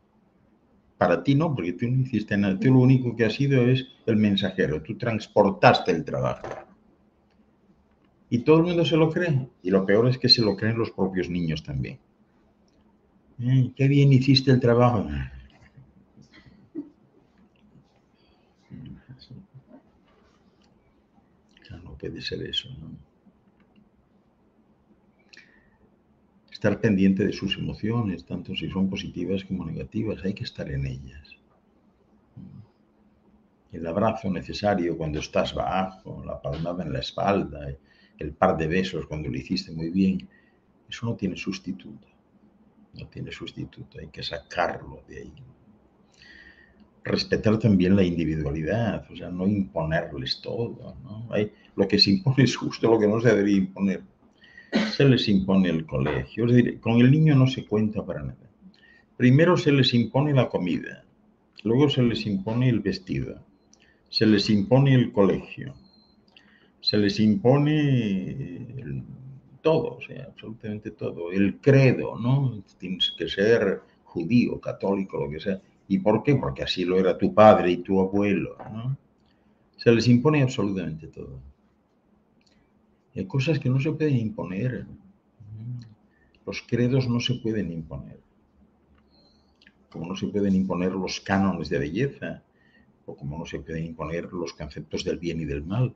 [0.97, 2.59] Para ti no, porque tú no hiciste nada.
[2.59, 4.81] Tú lo único que has sido es el mensajero.
[4.81, 6.47] Tú transportaste el trabajo.
[8.31, 9.49] Y todo el mundo se lo cree.
[9.63, 11.99] Y lo peor es que se lo creen los propios niños también.
[13.39, 15.07] Qué bien hiciste el trabajo.
[22.05, 22.69] puede ser eso.
[26.51, 30.87] Estar pendiente de sus emociones, tanto si son positivas como negativas, hay que estar en
[30.87, 31.37] ellas.
[33.73, 37.75] El abrazo necesario cuando estás bajo, la palmada en la espalda,
[38.19, 40.29] el par de besos cuando lo hiciste muy bien,
[40.89, 42.14] eso no tiene sustituto.
[42.99, 45.33] No tiene sustituto, hay que sacarlo de ahí.
[47.03, 50.97] respetar también la individualidad, o sea, no imponerles todo.
[51.03, 51.29] ¿no?
[51.31, 54.03] Hay, lo que se impone es justo lo que no se debería imponer.
[54.97, 58.51] Se les impone el colegio, es decir, con el niño no se cuenta para nada.
[59.17, 61.05] Primero se les impone la comida,
[61.63, 63.45] luego se les impone el vestido,
[64.09, 65.75] se les impone el colegio,
[66.81, 68.67] se les impone
[69.65, 71.33] todo, o sea, absolutamente todo.
[71.33, 72.63] El credo, ¿no?
[72.79, 75.61] Tienes que ser judío, católico, lo que sea.
[75.89, 76.37] ¿Y por qué?
[76.37, 78.97] Porque así lo era tu padre y tu abuelo, ¿no?
[79.77, 81.41] Se les impone absolutamente todo.
[83.17, 84.87] Hay cosas que no se pueden imponer.
[86.47, 88.21] Los credos no se pueden imponer.
[89.89, 92.43] Como no se pueden imponer los cánones de belleza,
[93.07, 95.95] o como no se pueden imponer los conceptos del bien y del mal.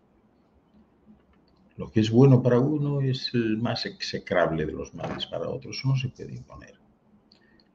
[1.79, 5.81] Lo que es bueno para uno es el más execrable de los males para otros.
[5.85, 6.75] No se puede imponer.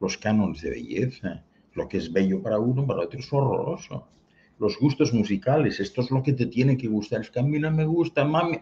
[0.01, 4.05] Los cánones de belleza, lo que es bello para uno, para otro es horroroso.
[4.59, 7.21] Los gustos musicales, esto es lo que te tiene que gustar.
[7.21, 8.59] Es que a mí no me gusta, mami.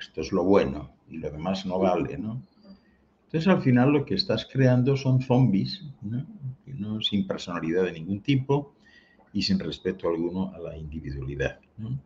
[0.00, 2.42] Esto es lo bueno y lo demás no vale, ¿no?
[3.26, 6.26] Entonces al final lo que estás creando son zombies, ¿no?
[6.66, 7.00] ¿no?
[7.00, 8.74] sin personalidad de ningún tipo
[9.32, 11.60] y sin respeto alguno a la individualidad.
[11.78, 11.98] ¿no?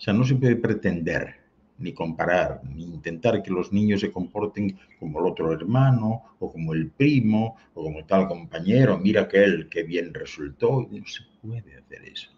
[0.00, 1.34] O sea, no se puede pretender
[1.76, 6.72] ni comparar, ni intentar que los niños se comporten como el otro hermano, o como
[6.72, 10.88] el primo, o como tal compañero, mira aquel que bien resultó.
[10.90, 12.30] No se puede hacer eso.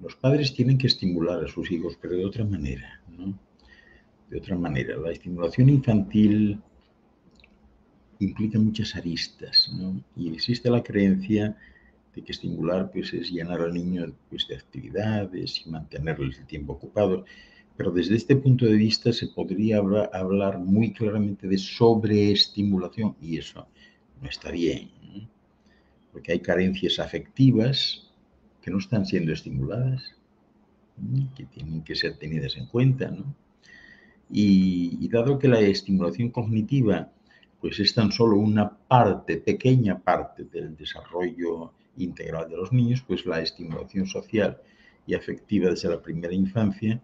[0.00, 3.38] Los padres tienen que estimular a sus hijos, pero de otra manera, ¿no?
[4.28, 4.96] De otra manera.
[4.96, 6.60] La estimulación infantil
[8.18, 10.02] implica muchas aristas, ¿no?
[10.16, 11.56] Y existe la creencia
[12.14, 16.74] de que estimular pues, es llenar al niño pues, de actividades y mantenerles el tiempo
[16.74, 17.24] ocupado.
[17.76, 23.66] Pero desde este punto de vista se podría hablar muy claramente de sobreestimulación y eso
[24.20, 24.90] no está bien,
[26.12, 28.10] porque hay carencias afectivas
[28.60, 30.14] que no están siendo estimuladas,
[31.34, 33.10] que tienen que ser tenidas en cuenta.
[33.10, 33.34] ¿no?
[34.28, 37.10] Y, y dado que la estimulación cognitiva
[37.60, 43.26] pues es tan solo una parte, pequeña parte del desarrollo integral de los niños, pues
[43.26, 44.60] la estimulación social
[45.06, 47.02] y afectiva desde la primera infancia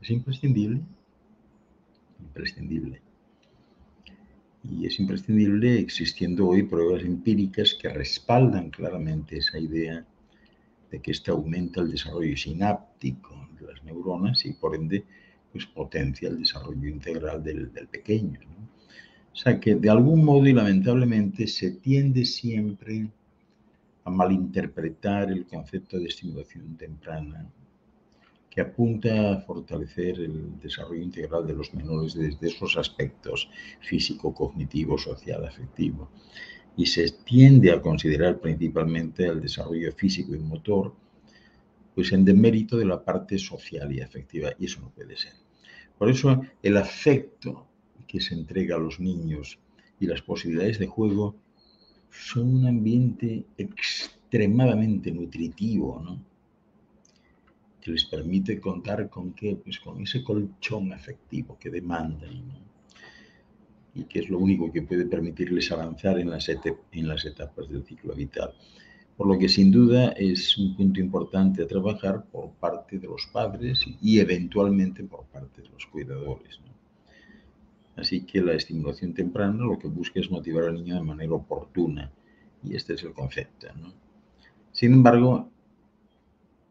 [0.00, 0.80] es imprescindible.
[2.20, 3.00] Imprescindible.
[4.62, 10.06] Y es imprescindible existiendo hoy pruebas empíricas que respaldan claramente esa idea
[10.90, 15.04] de que esto aumenta el desarrollo sináptico de las neuronas y por ende
[15.52, 18.40] pues potencia el desarrollo integral del, pequeño.
[19.32, 23.08] O sea que de algún modo y lamentablemente se tiende siempre
[24.04, 27.50] a malinterpretar el concepto de estimulación temprana,
[28.50, 34.96] que apunta a fortalecer el desarrollo integral de los menores desde esos aspectos físico, cognitivo,
[34.96, 36.10] social, afectivo.
[36.76, 40.94] Y se tiende a considerar principalmente el desarrollo físico y motor,
[41.94, 45.32] pues en demérito de la parte social y afectiva, y eso no puede ser.
[45.98, 47.66] Por eso el afecto
[48.06, 49.58] que se entrega a los niños
[49.98, 51.36] y las posibilidades de juego
[52.14, 56.22] son un ambiente extremadamente nutritivo, ¿no?
[57.80, 62.54] que les permite contar con qué, pues con ese colchón afectivo que demandan, ¿no?
[63.94, 68.54] y que es lo único que puede permitirles avanzar en las, etapas del ciclo vital.
[69.16, 73.28] Por lo que sin duda es un punto importante a trabajar por parte de los
[73.32, 76.58] padres y eventualmente por parte de los cuidadores.
[76.66, 76.73] ¿no?
[77.96, 82.10] Así que la estimulación temprana lo que busca es motivar al niño de manera oportuna.
[82.62, 83.68] Y este es el concepto.
[84.72, 85.50] Sin embargo,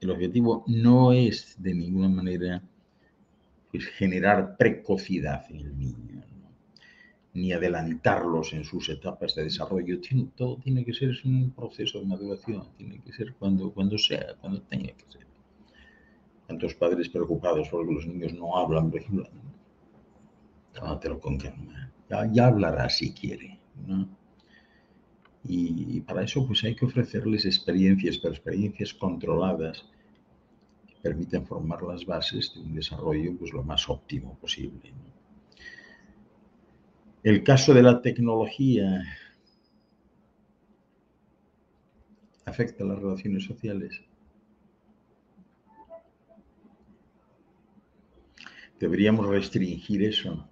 [0.01, 2.61] el objetivo no es de ninguna manera
[3.71, 6.21] pues, generar precocidad en el niño,
[7.33, 9.99] ni adelantarlos en sus etapas de desarrollo.
[10.35, 14.61] Todo tiene que ser un proceso de maduración, tiene que ser cuando, cuando sea, cuando
[14.63, 15.25] tenga que ser.
[16.47, 19.29] Tantos padres preocupados porque los niños no hablan, por ejemplo,
[22.09, 23.59] Ya, ya hablará si quiere.
[25.45, 29.85] Y, para eso pues hay que ofrecerles experiencias, pero experiencias controladas
[30.87, 34.93] que permitan formar las bases de un desarrollo pues lo más óptimo posible.
[37.23, 39.03] El caso de la tecnología
[42.45, 44.01] afecta a las relaciones sociales.
[48.79, 50.49] Deberíamos restringir eso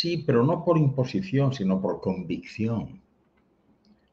[0.00, 3.02] Sí, pero no por imposición, sino por convicción.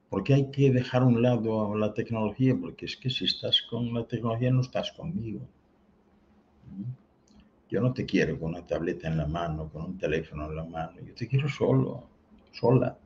[0.09, 3.93] Porque hay que dejar a un lado la tecnología, porque es que si estás con
[3.93, 5.39] la tecnología no estás conmigo.
[7.69, 10.65] Yo no te quiero con una tableta en la mano, con un teléfono en la
[10.65, 12.03] mano, yo te quiero solo,
[12.51, 12.97] sola.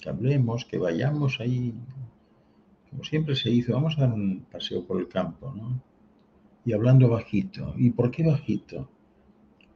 [0.00, 1.74] Que hablemos, que vayamos ahí,
[2.88, 5.82] como siempre se hizo, vamos a dar un paseo por el campo, ¿no?
[6.64, 7.74] Y hablando bajito.
[7.76, 8.88] ¿Y por qué bajito?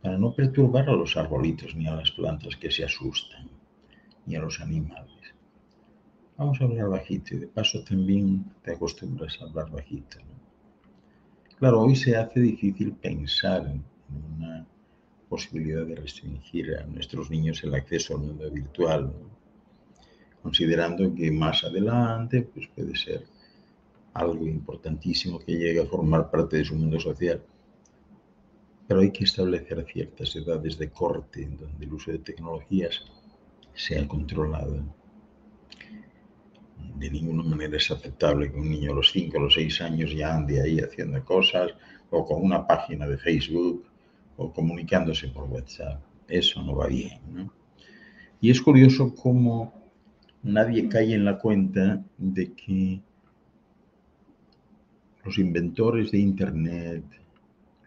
[0.04, 3.48] Para no perturbar a los arbolitos ni a las plantas que se asustan,
[4.26, 5.34] ni a los animales.
[6.36, 10.18] Vamos a hablar bajito y de paso también te acostumbras a hablar bajito.
[11.58, 13.82] Claro, hoy se hace difícil pensar en
[14.36, 14.66] una
[15.30, 19.10] posibilidad de restringir a nuestros niños el acceso al mundo virtual,
[20.42, 23.24] considerando que más adelante pues puede ser
[24.12, 27.42] algo importantísimo que llegue a formar parte de su mundo social.
[28.86, 33.02] Pero hay que establecer ciertas edades de corte en donde el uso de tecnologías
[33.74, 34.84] sea controlado
[36.96, 40.14] de ninguna manera es aceptable que un niño a los 5 o los 6 años
[40.14, 41.72] ya ande ahí haciendo cosas
[42.10, 43.84] o con una página de Facebook
[44.36, 46.00] o comunicándose por WhatsApp.
[46.28, 47.50] Eso no va bien.
[48.40, 49.72] Y es curioso cómo
[50.42, 53.00] nadie cae en la cuenta de que
[55.24, 57.04] los inventores de Internet,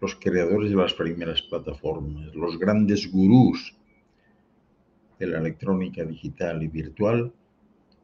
[0.02, 3.76] los creadores de las primeras plataformas, los grandes gurús
[5.20, 7.34] de la electrónica digital y virtual,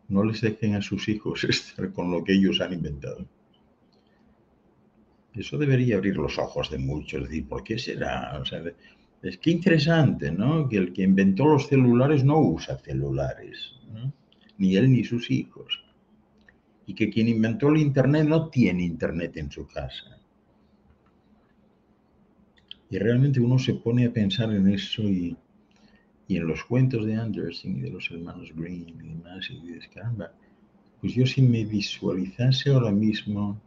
[0.07, 3.25] no les dejen a sus hijos estar con lo que ellos han inventado.
[5.33, 8.37] Eso debería abrir los ojos de muchos, decir, ¿por qué será?
[8.39, 8.61] O sea,
[9.23, 10.69] es que interesante, ¿no?
[10.69, 13.73] Que el que inventó los celulares no usa celulares,
[14.57, 15.83] ni él ni sus hijos.
[16.85, 20.19] Y que quien inventó el Internet no tiene Internet en su casa.
[22.93, 25.35] Y realmente uno se pone a pensar en eso y,
[26.27, 29.89] y en los cuentos de Anderson y de los hermanos Green y demás, y dices,
[29.91, 30.31] caramba,
[31.01, 33.59] pues yo si me visualizase ahora mismo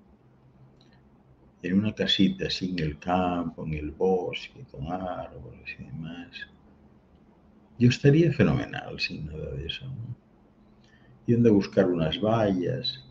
[1.61, 6.31] en una casita así en el campo, en el bosque, con árboles y demás,
[7.81, 9.87] yo estaría fenomenal sin nada de eso.
[9.87, 10.17] ¿no?
[11.27, 13.05] Yendo a buscar unas vallas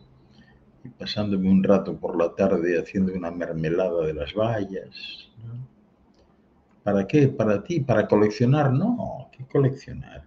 [0.82, 5.28] y pasándome un rato por la tarde haciendo una mermelada de las vallas.
[5.44, 5.75] ¿no?
[6.86, 7.26] ¿Para qué?
[7.26, 7.80] ¿Para ti?
[7.80, 8.72] ¿Para coleccionar?
[8.72, 10.24] No, ¿qué coleccionar?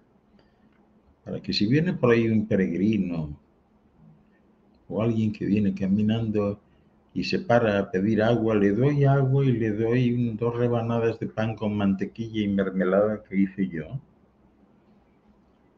[1.24, 3.34] Para que si viene por ahí un peregrino
[4.86, 6.60] o alguien que viene caminando
[7.14, 11.28] y se para a pedir agua, le doy agua y le doy dos rebanadas de
[11.28, 13.98] pan con mantequilla y mermelada que hice yo.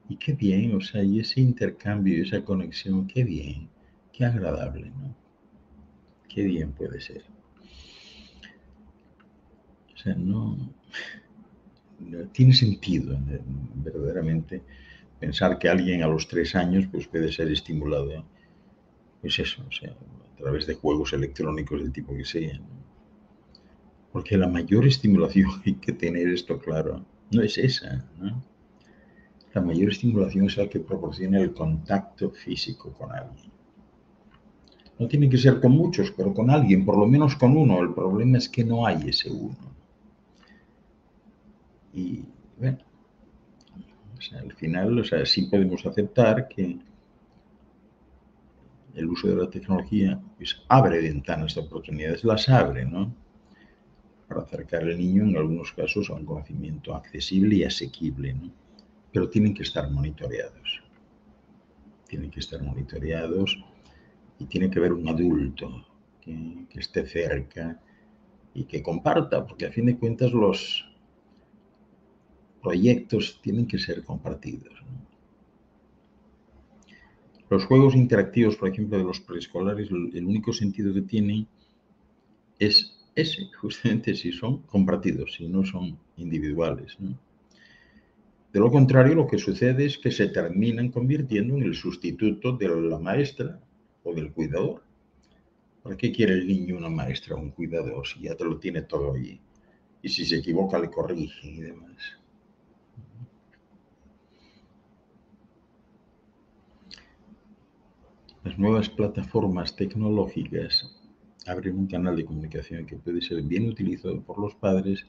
[0.09, 3.69] Y qué bien, o sea, y ese intercambio, esa conexión, qué bien,
[4.13, 5.15] qué agradable, ¿no?
[6.29, 7.23] Qué bien puede ser.
[10.03, 10.59] O sea, no,
[12.33, 13.17] tiene sentido
[13.77, 14.61] verdaderamente
[15.21, 18.11] pensar que alguien a los tres años pues, puede ser estimulado.
[18.11, 18.25] ¿eh?
[19.23, 22.61] Eso, o sea, a través de juegos electrónicos del tipo que sea.
[24.11, 28.05] Porque la mayor estimulación, hay que tener esto claro, no es esa.
[28.19, 28.43] ¿no?
[29.55, 33.53] La mayor estimulación es la que proporciona el contacto físico con alguien.
[34.99, 37.81] No tiene que ser con muchos, pero con alguien, por lo menos con uno.
[37.81, 39.72] El problema es que no hay ese uno.
[41.93, 42.25] Y
[42.59, 42.79] bueno,
[44.31, 46.79] al final, o sea, sí podemos aceptar que
[48.95, 53.15] el uso de la tecnología pues, abre ventanas de oportunidades, las abre, ¿no?
[54.29, 58.51] Para acercar al niño, en algunos casos, a un conocimiento accesible y asequible, ¿no?
[59.13, 60.83] Pero tienen que estar monitoreados.
[62.07, 63.59] Tienen que estar monitoreados
[64.39, 65.87] y tiene que haber un adulto
[66.21, 67.81] que, que esté cerca
[68.55, 70.92] y que comparta, porque a fin de cuentas los,
[72.63, 74.73] proyectos tienen que ser compartidos.
[77.51, 81.47] Los juegos interactivos, por ejemplo, de los preescolares, el único sentido que tienen
[82.59, 86.97] es ese, justamente si son compartidos, si no son individuales.
[88.53, 92.69] De lo contrario, lo que sucede es que se terminan convirtiendo en el sustituto de
[92.69, 93.61] la maestra
[94.05, 94.83] o del cuidador.
[95.83, 98.83] ¿Para qué quiere el niño una maestra o un cuidador si ya te lo tiene
[98.83, 99.41] todo allí?
[100.03, 102.22] Y si se equivoca le corrige y demás.
[108.45, 110.91] Las nuevas plataformas tecnológicas
[111.47, 115.07] abren un canal de comunicación que puede ser bien utilizado por los padres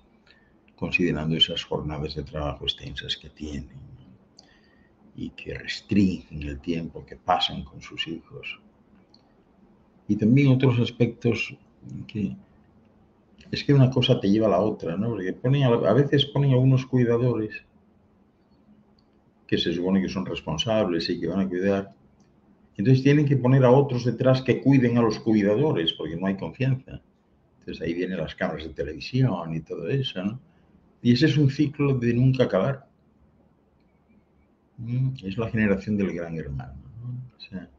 [0.76, 3.70] considerando esas jornadas de trabajo extensas que tienen
[5.16, 8.60] y que restringen el tiempo que pasan con sus hijos.
[10.08, 11.56] Y también otros aspectos
[12.08, 12.36] que
[13.52, 15.10] es que una cosa te lleva a la otra, ¿no?
[15.10, 17.64] Porque ponen, a veces ponen a unos cuidadores
[19.46, 21.94] que se supone que son responsables y que van a cuidar,
[22.78, 26.36] entonces tienen que poner a otros detrás que cuiden a los cuidadores, porque no hay
[26.36, 27.02] confianza.
[27.60, 30.40] Entonces ahí vienen las cámaras de televisión y todo eso, ¿no?
[31.02, 32.88] Y ese es un ciclo de nunca acabar.
[35.24, 36.74] Es la generación del gran hermano.
[37.38, 37.70] O sea,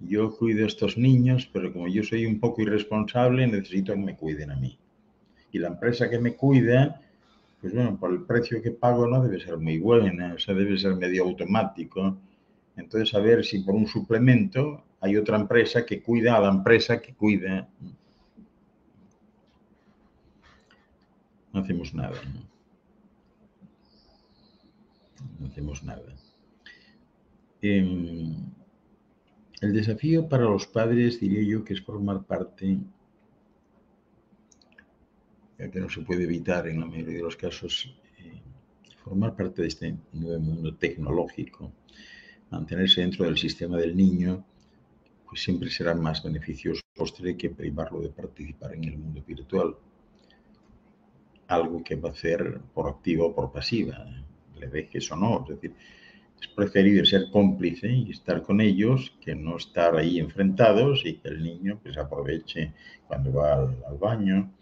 [0.00, 4.16] yo cuido a estos niños, pero como yo soy un poco irresponsable, necesito que me
[4.16, 4.78] cuiden a mí.
[5.52, 7.00] Y la empresa que me cuida,
[7.60, 10.78] pues bueno, por el precio que pago no debe ser muy buena, o sea, debe
[10.78, 12.16] ser medio automático.
[12.76, 17.00] Entonces, a ver si por un suplemento hay otra empresa que cuida a la empresa
[17.00, 17.68] que cuida.
[21.52, 22.20] No hacemos nada.
[22.24, 22.50] ¿no?
[25.46, 26.14] hacemos nada.
[27.62, 28.36] Em,
[29.60, 32.78] el desafío para los padres, diría yo, que es formar parte,
[35.58, 38.40] que no se puede evitar en la mayoría de los casos, eh,
[39.04, 41.72] formar parte de este nuevo mundo tecnológico,
[42.50, 44.44] mantenerse dentro del sistema del niño,
[45.28, 49.76] pues siempre será más beneficioso postre que privarlo de participar en el mundo virtual.
[51.46, 54.04] Algo que va a hacer por activa o por pasiva
[54.58, 55.42] le dejes o no.
[55.42, 55.74] Es decir,
[56.40, 61.28] es preferible ser cómplice y estar con ellos que no estar ahí enfrentados y que
[61.28, 62.72] el niño pues aproveche
[63.06, 64.52] cuando va al, baño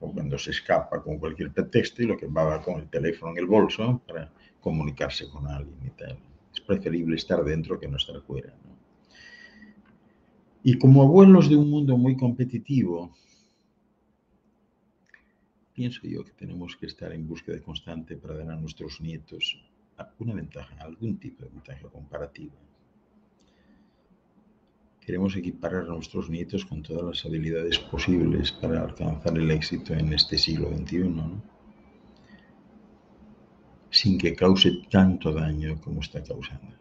[0.00, 3.38] o cuando se escapa con cualquier pretexto y lo que va con el teléfono en
[3.38, 6.18] el bolso para comunicarse con alguien y tal.
[6.54, 8.54] Es preferible estar dentro que no estar fuera.
[10.62, 13.14] Y como abuelos de un mundo muy competitivo,
[15.74, 19.60] pienso yo que tenemos que estar en búsqueda constante para dar a nuestros nietos
[20.18, 22.54] una ventaja, algún tipo de ventaja comparativa.
[25.00, 30.14] Queremos equiparar a nuestros nietos con todas las habilidades posibles para alcanzar el éxito en
[30.14, 31.12] este siglo XXI,
[33.94, 36.74] sin que cause tanto daño como está causando.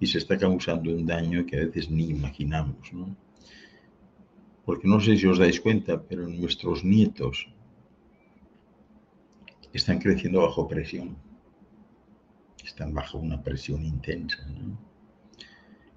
[0.00, 2.82] Y se está causando un daño que a veces ni imaginamos.
[2.94, 3.14] ¿no?
[4.64, 7.46] Porque no sé si os dais cuenta, pero nuestros nietos
[9.74, 11.14] están creciendo bajo presión.
[12.64, 14.38] Están bajo una presión intensa.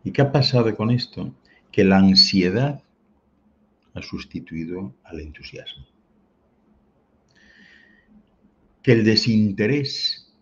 [0.03, 1.33] ¿Y qué ha pasado con esto?
[1.71, 2.83] Que la ansiedad
[3.93, 5.85] ha sustituido al entusiasmo.
[8.87, 10.33] Que el desinterés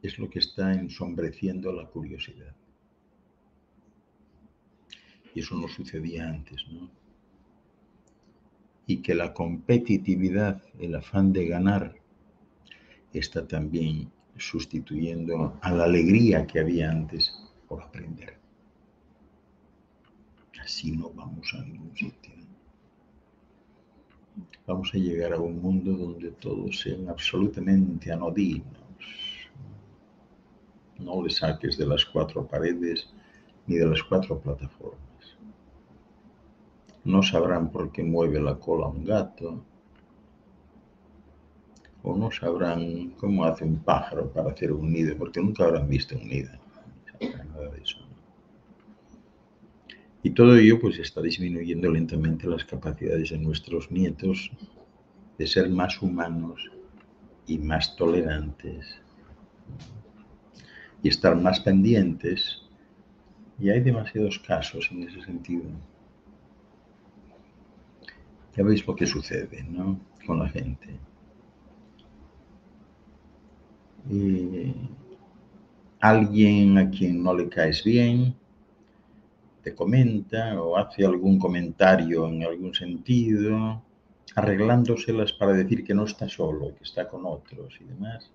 [0.00, 2.54] es lo que está ensombreciendo la curiosidad.
[5.34, 6.88] Y eso no sucedía antes, ¿no?
[8.86, 11.96] Y que la competitividad, el afán de ganar,
[13.12, 18.38] está también sustituyendo a la alegría que había antes por aprender.
[20.62, 22.21] Así no vamos a ningún sitio.
[24.66, 28.66] Vamos a llegar a un mundo donde todos sean absolutamente anodinos.
[30.98, 33.08] No le saques de las cuatro paredes
[33.66, 35.12] ni de las cuatro plataformas
[37.04, 39.64] no sabrán por qué mueve la cola un gato,
[42.04, 46.16] o no sabrán cómo hace un pájaro para hacer un nido, porque nunca habrán visto
[46.16, 46.52] un nido.
[47.20, 47.98] nada de eso.
[50.22, 54.50] Y todo ello pues está disminuyendo lentamente las capacidades de nuestros nietos
[55.36, 56.70] de ser más humanos
[57.46, 58.86] y más tolerantes
[61.02, 62.62] y estar más pendientes.
[63.58, 65.64] Y hay demasiados casos en ese sentido.
[68.56, 69.98] Ya veis lo que sucede ¿no?
[70.26, 70.98] con la gente.
[76.00, 78.34] alguien a quien no le caes bien
[79.62, 83.82] te comenta o hace algún comentario en algún sentido,
[84.34, 88.30] arreglándoselas para decir que no está solo, que está con otros y demás.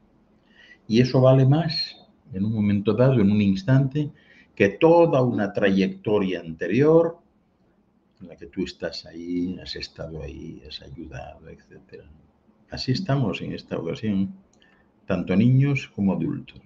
[0.88, 1.98] Y eso vale más
[2.34, 4.10] en un momento dado, en un instante,
[4.56, 7.18] que toda una trayectoria anterior
[8.22, 12.04] en la que tú estás ahí, has estado ahí, has ayudado, etc.
[12.72, 14.34] Así estamos en esta ocasión,
[15.06, 16.60] tanto niños como adultos.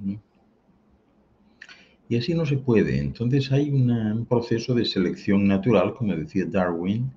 [2.12, 3.00] Y así no se puede.
[3.00, 7.10] Entonces hay un proceso de selección natural, como decía Darwin,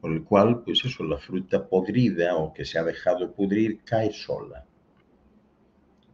[0.00, 4.12] por el cual, pues eso, la fruta podrida o que se ha dejado pudrir cae
[4.12, 4.64] sola.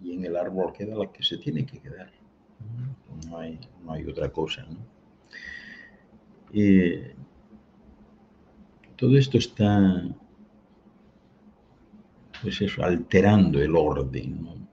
[0.03, 2.11] Y en el árbol queda la que se tiene que quedar.
[3.29, 4.67] No hay, no hay otra cosa.
[6.55, 7.15] Eh,
[8.97, 10.03] todo esto está
[12.41, 14.66] pues eso, alterando el orden.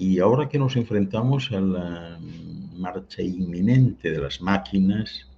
[0.00, 2.18] Y ahora que nos enfrentamos a la
[2.74, 5.28] marcha inminente de las máquinas,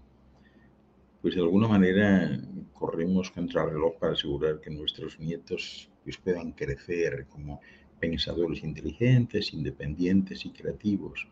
[1.21, 2.41] pues de alguna manera
[2.73, 7.61] corremos contra el reloj para asegurar que nuestros nietos pues, puedan crecer como
[7.99, 11.27] pensadores inteligentes, independientes y creativos,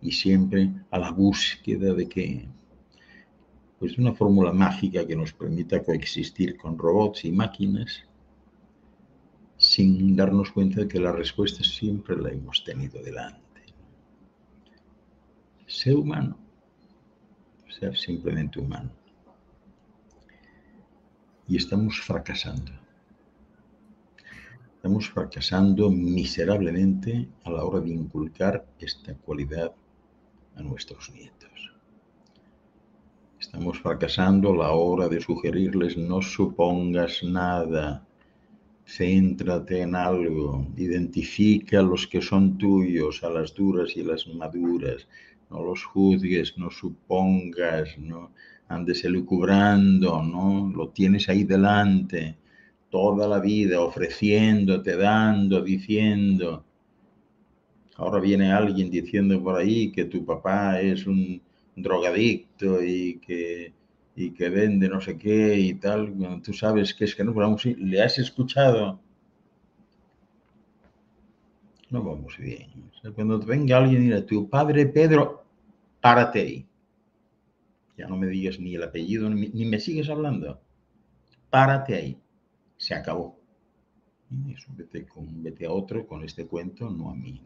[0.00, 2.48] y siempre a la búsqueda de que
[3.78, 8.07] pues una fórmula mágica que nos permita coexistir con robots y máquinas
[9.58, 13.42] sin darnos cuenta de que la respuesta siempre la hemos tenido delante.
[15.66, 16.38] Ser humano,
[17.68, 18.90] ser simplemente humano.
[21.48, 22.72] Y estamos fracasando.
[24.76, 29.74] Estamos fracasando miserablemente a la hora de inculcar esta cualidad
[30.54, 31.72] a nuestros nietos.
[33.40, 38.07] Estamos fracasando a la hora de sugerirles no supongas nada,
[38.88, 45.06] céntrate en algo, identifica a los que son tuyos, a las duras y las maduras,
[45.50, 48.32] no los juzgues, no supongas, no
[48.68, 50.72] andes elucubrando, ¿no?
[50.74, 52.36] Lo tienes ahí delante
[52.90, 56.64] toda la vida ofreciéndote, dando, diciendo.
[57.96, 61.42] Ahora viene alguien diciendo por ahí que tu papá es un
[61.76, 63.72] drogadicto y que
[64.20, 67.64] y que vende no sé qué y tal, tú sabes que es que no vamos,
[67.64, 68.98] le has escuchado.
[71.88, 72.68] No vamos bien.
[73.14, 75.44] cuando venga alguien y diga, tu padre Pedro,
[76.00, 76.66] párate ahí.
[77.96, 80.60] Ya no me digas ni el apellido, ni, me sigues hablando.
[81.48, 82.18] Párate ahí.
[82.76, 83.38] Se acabó.
[84.32, 87.40] Y eso, vete, con, vete a otro con este cuento, no a mí.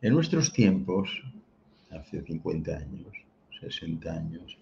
[0.00, 1.22] En nuestros tiempos,
[1.92, 3.08] hace 50 años,
[3.60, 4.58] 60 años,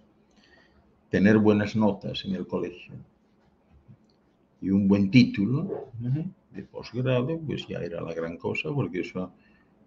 [1.08, 2.94] tener buenas notas en el colegio
[4.60, 5.90] y un buen título
[6.52, 9.32] de posgrado, pues ya era la gran cosa, porque eso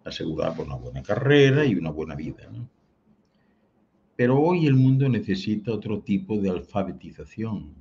[0.04, 2.50] aseguraba una buena carrera y una buena vida.
[4.16, 7.74] Pero hoy el mundo necesita otro tipo de alfabetización,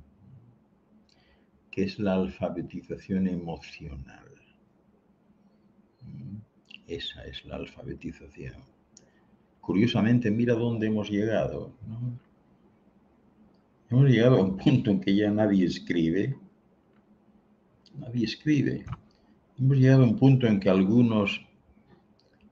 [1.71, 4.29] que es la alfabetización emocional.
[6.87, 8.72] Esa es la alfabetización
[9.63, 11.71] curiosamente, mira dónde hemos llegado.
[13.89, 16.35] Hemos llegado a un punto en que ya nadie escribe.
[17.97, 18.85] Nadie escribe.
[19.57, 21.41] Hemos llegado a un punto en que algunos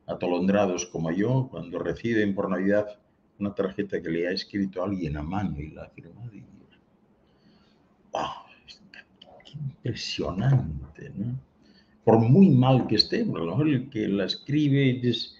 [0.07, 2.97] atolondrados como yo, cuando reciben por Navidad
[3.39, 6.31] una tarjeta que le ha escrito alguien a mano y la ha firmado.
[9.43, 11.11] ¡Qué impresionante!
[11.15, 11.39] ¿no?
[12.05, 15.35] Por muy mal que esté, el que la escribe es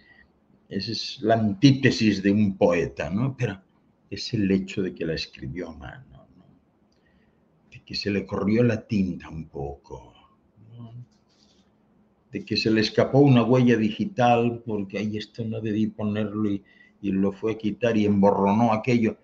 [0.72, 3.36] esa es la antítesis de un poeta, ¿no?
[3.38, 3.62] Pero
[4.10, 6.46] es el hecho de que la escribió a mano, ¿no?
[7.70, 10.14] de que se le corrió la tinta un poco,
[10.74, 10.94] ¿no?
[12.32, 16.64] de que se le escapó una huella digital porque ahí esto no debí ponerlo y,
[17.02, 19.18] y lo fue a quitar y emborronó aquello.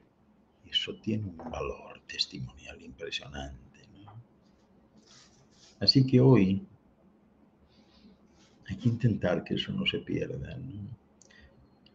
[0.69, 3.87] Eso tiene un valor testimonial impresionante.
[4.03, 4.21] ¿no?
[5.79, 6.67] Así que hoy
[8.67, 10.57] hay que intentar que eso no se pierda.
[10.57, 11.06] ¿no?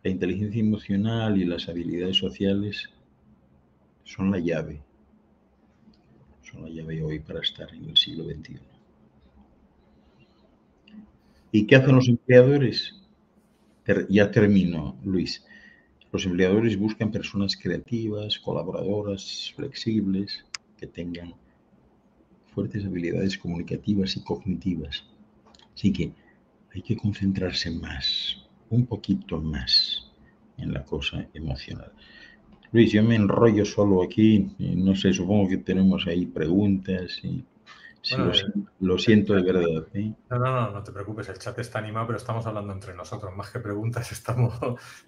[0.02, 2.88] La inteligencia emocional y las habilidades sociales
[4.02, 4.82] son la llave.
[6.42, 8.58] Son la llave hoy para estar en el siglo XXI.
[11.52, 13.00] ¿Y qué hacen los empleadores?
[14.08, 15.44] Ya termino, Luis.
[16.10, 20.44] Los empleadores buscan personas creativas, colaboradoras, flexibles,
[20.76, 21.34] que tengan
[22.48, 25.04] fuertes habilidades comunicativas y cognitivas.
[25.74, 26.12] Así que
[26.74, 28.41] hay que concentrarse más,
[28.72, 30.10] un poquito más
[30.56, 31.92] en la cosa emocional.
[32.72, 37.44] Luis, yo me enrollo solo aquí, no sé, supongo que tenemos ahí preguntas y
[38.80, 39.86] lo, siento de verdad.
[39.94, 40.12] ¿eh?
[40.30, 43.34] No, no, no, no te preocupes, el chat está animado, pero estamos hablando entre nosotros,
[43.36, 44.58] más que preguntas, estamos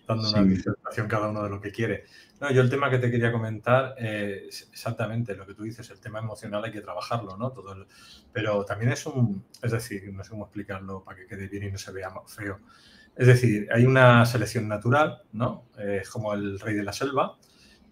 [0.07, 2.05] dando una disertación cada uno de lo que quiere.
[2.41, 6.01] No, yo el tema que te quería comentar es exactamente lo que tú dices, el
[6.01, 7.51] tema emocional hay que trabajarlo, ¿no?
[7.51, 7.87] Todo
[8.33, 11.71] pero también es un, es decir, no sé cómo explicarlo para que quede bien y
[11.73, 12.61] no se vea feo.
[13.17, 15.69] Es decir, hay una selección natural, ¿no?
[15.79, 17.39] Es como el rey de la selva.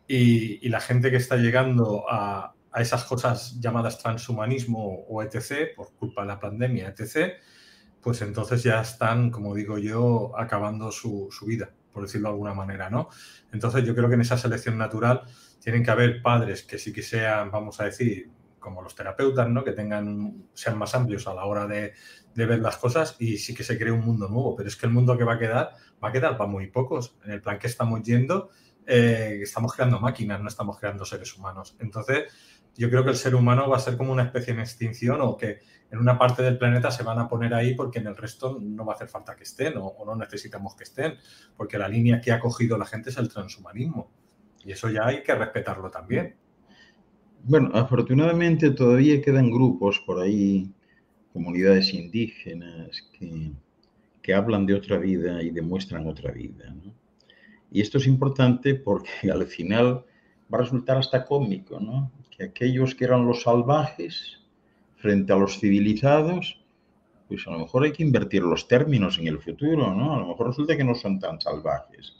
[0.09, 6.23] Y, la gente que está llegando a, esas cosas llamadas transhumanismo o etc., por culpa
[6.23, 7.35] de la pandemia, etc.,
[8.01, 12.55] pues entonces ya están, como digo yo, acabando su, su, vida, por decirlo de alguna
[12.55, 13.09] manera, ¿no?
[13.53, 15.23] Entonces yo creo que en esa selección natural
[15.61, 18.29] tienen que haber padres que sí que sean, vamos a decir,
[18.62, 19.62] como los terapeutas, ¿no?
[19.62, 21.92] Que tengan, sean más amplios a la hora de,
[22.34, 24.92] ver las cosas y sí que se cree un mundo nuevo, pero es que el
[24.92, 27.18] mundo que va a quedar va a quedar para muy pocos.
[27.24, 28.48] En el plan que estamos yendo,
[28.86, 31.76] eh, estamos creando máquinas, no estamos creando seres humanos.
[31.80, 32.32] Entonces,
[32.74, 35.36] yo creo que el ser humano va a ser como una especie en extinción o
[35.36, 35.60] que
[35.90, 38.86] en una parte del planeta se van a poner ahí porque en el resto no
[38.86, 41.18] va a hacer falta que estén o, o no necesitamos que estén,
[41.54, 44.10] porque la línea que ha cogido la gente es el transhumanismo.
[44.64, 46.36] Y eso ya hay que respetarlo también.
[47.45, 50.70] Bueno, afortunadamente todavía quedan grupos por ahí,
[51.32, 53.11] comunidades indígenas,
[54.22, 56.72] que, hablan de otra vida y demuestran otra vida.
[57.72, 60.05] Y esto es importante porque al final
[60.53, 62.12] va a resultar hasta cómico, ¿no?
[62.30, 64.38] Que aquellos que eran los salvajes
[64.99, 66.61] frente a los civilizados,
[67.26, 70.14] pues a lo mejor hay que invertir los términos en el futuro, ¿no?
[70.14, 72.14] A lo mejor resulta que no son tan salvajes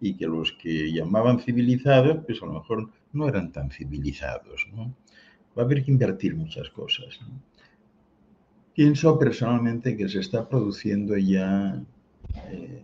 [0.00, 4.94] y que los que llamaban civilizados, pues a lo mejor no eran tan civilizados, ¿no?
[5.56, 7.20] Va a haber que invertir muchas cosas.
[8.74, 11.80] Pienso personalmente que se está produciendo ya
[12.50, 12.82] eh,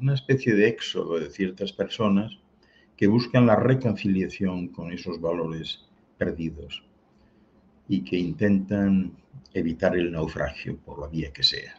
[0.00, 2.38] una especie de éxodo de ciertas personas
[2.96, 5.84] que buscan la reconciliación con esos valores
[6.16, 6.84] perdidos
[7.88, 9.12] y que intentan
[9.52, 11.74] evitar el naufragio por la vía que sea.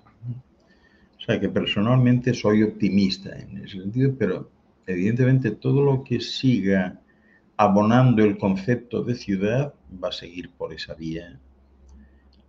[1.18, 4.50] O sea que personalmente soy optimista en ese sentido, pero
[4.86, 7.00] evidentemente todo lo que siga
[7.58, 9.74] abonando el concepto de ciudad
[10.04, 11.40] va a seguir por esa vía.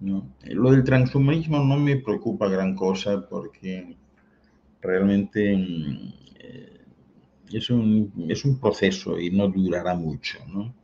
[0.01, 0.29] ¿no?
[0.45, 3.97] Lo del transhumanismo no me preocupa gran cosa porque
[4.81, 5.55] realmente
[6.41, 6.81] eh,
[7.53, 10.39] es, un, es, un, proceso y no durará mucho.
[10.47, 10.75] ¿no?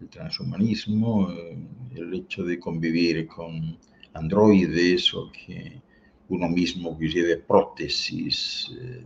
[0.00, 1.58] El transhumanismo, eh,
[1.94, 3.78] el hecho de convivir con
[4.14, 5.80] androides o que
[6.28, 9.04] uno mismo de prótesis eh,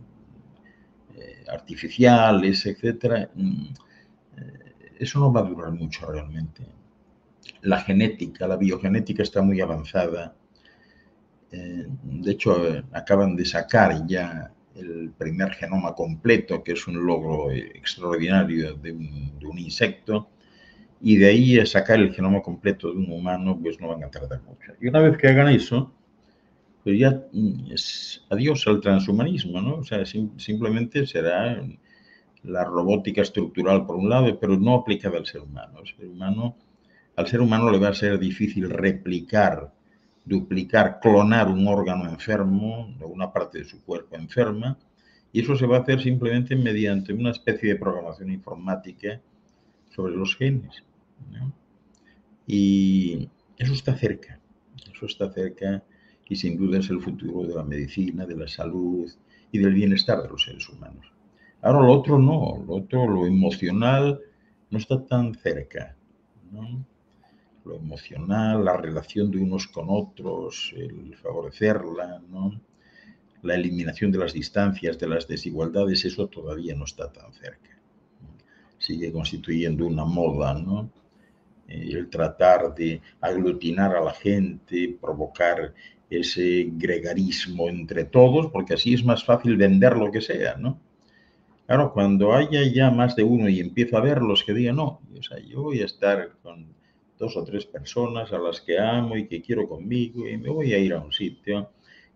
[1.15, 3.65] eh, artificiales, etcétera, mm,
[4.99, 6.63] eso no va a durar mucho realmente.
[7.61, 10.35] La genética, la biogenética está muy avanzada
[11.51, 17.51] eh, de hecho, acaban de sacar ya el primer genoma completo, que es un logro
[17.51, 20.29] extraordinario de un, insecto,
[21.01, 24.11] y de ahí a sacar el genoma completo de un humano, pues no van a
[24.11, 24.73] tardar mucho.
[24.81, 25.93] Y una vez que hagan eso,
[26.83, 29.75] pues ya mm, es adiós al transhumanismo, ¿no?
[29.77, 31.63] O sea, simplemente será
[32.47, 35.79] la robótica estructural por un lado, pero no aplicada al ser humano.
[35.85, 36.55] Ser humano.
[37.15, 39.71] Al ser humano le va a ser difícil replicar
[40.27, 44.77] duplicar, clonar un órgano enfermo o una parte de su cuerpo enferma,
[45.31, 49.21] y eso se va a hacer simplemente mediante una especie de programación informática
[49.89, 50.83] sobre los genes.
[52.45, 54.39] Y eso está cerca,
[54.93, 55.83] eso está cerca
[56.29, 59.09] y sin duda es el futuro de la medicina, de la salud
[59.51, 61.11] y del bienestar de los seres humanos.
[61.61, 64.19] Ahora lo otro no, lo otro, lo emocional,
[64.69, 65.95] no está tan cerca.
[66.51, 66.85] ¿no?
[67.67, 72.21] lo emocional, la relación de unos con otros, el favorecerla,
[73.43, 77.77] la eliminación de las distancias, de las desigualdades, eso todavía no está tan cerca.
[78.77, 80.89] Sigue constituyendo una moda, ¿no?
[81.67, 85.73] Eh, el tratar de aglutinar a la gente, provocar
[86.09, 90.79] ese gregarismo entre todos, porque así es más fácil vender lo que sea, ¿no?
[91.67, 95.21] Claro, cuando haya ya más de uno y empiezo a verlos que digan, no, o
[95.21, 96.73] sea, yo voy a estar con
[97.19, 100.71] dos o tres personas a las que amo y que quiero conmigo y me voy
[100.71, 101.71] a ir a un sitio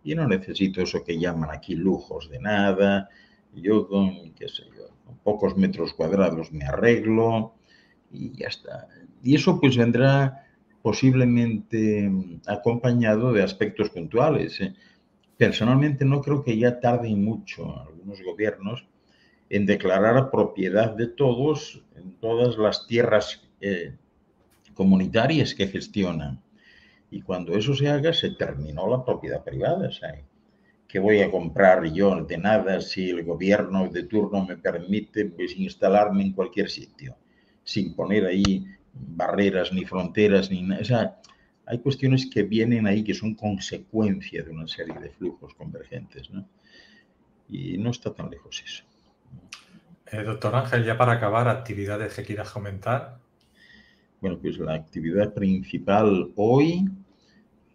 [0.06, 3.10] y no necesito eso que llaman aquí lujos de nada.
[3.54, 7.56] Yo con, qué sé yo, con pocos metros cuadrados me arreglo
[8.10, 8.88] y ya está.
[9.22, 10.47] Y eso pues vendrá
[10.82, 12.10] posiblemente
[12.47, 14.62] acompañado de aspectos puntuales.
[14.62, 14.74] ¿eh?
[15.36, 18.86] Personalmente no creo que ya tarden mucho algunos gobiernos
[19.52, 23.93] en declarar propiedad de todos en todas las tierras eh,
[24.74, 26.41] comunitarias que gestionan.
[27.12, 29.91] Y cuando eso se haga, se terminó la propiedad privada.
[29.91, 30.24] Sea,
[30.88, 35.58] ¿Qué voy a comprar yo de nada si el gobierno de turno me permite pues,
[35.58, 37.18] instalarme en cualquier sitio,
[37.62, 40.82] sin poner ahí barreras ni fronteras ni nada?
[40.82, 41.22] O sea,
[41.66, 46.30] hay cuestiones que vienen ahí que son consecuencia de una serie de flujos convergentes.
[46.30, 46.47] ¿no?
[47.49, 48.86] Y no está tan lejos eso.
[50.12, 53.20] Eh, doctor Ángel, ya para acabar, actividades que quieras comentar.
[54.20, 56.86] Bueno, pues la actividad principal hoy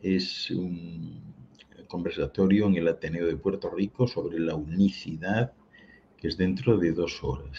[0.02, 1.34] es un
[1.88, 5.52] conversatorio en el Ateneo de Puerto Rico sobre la unicidad,
[6.16, 7.58] que es dentro de dos horas,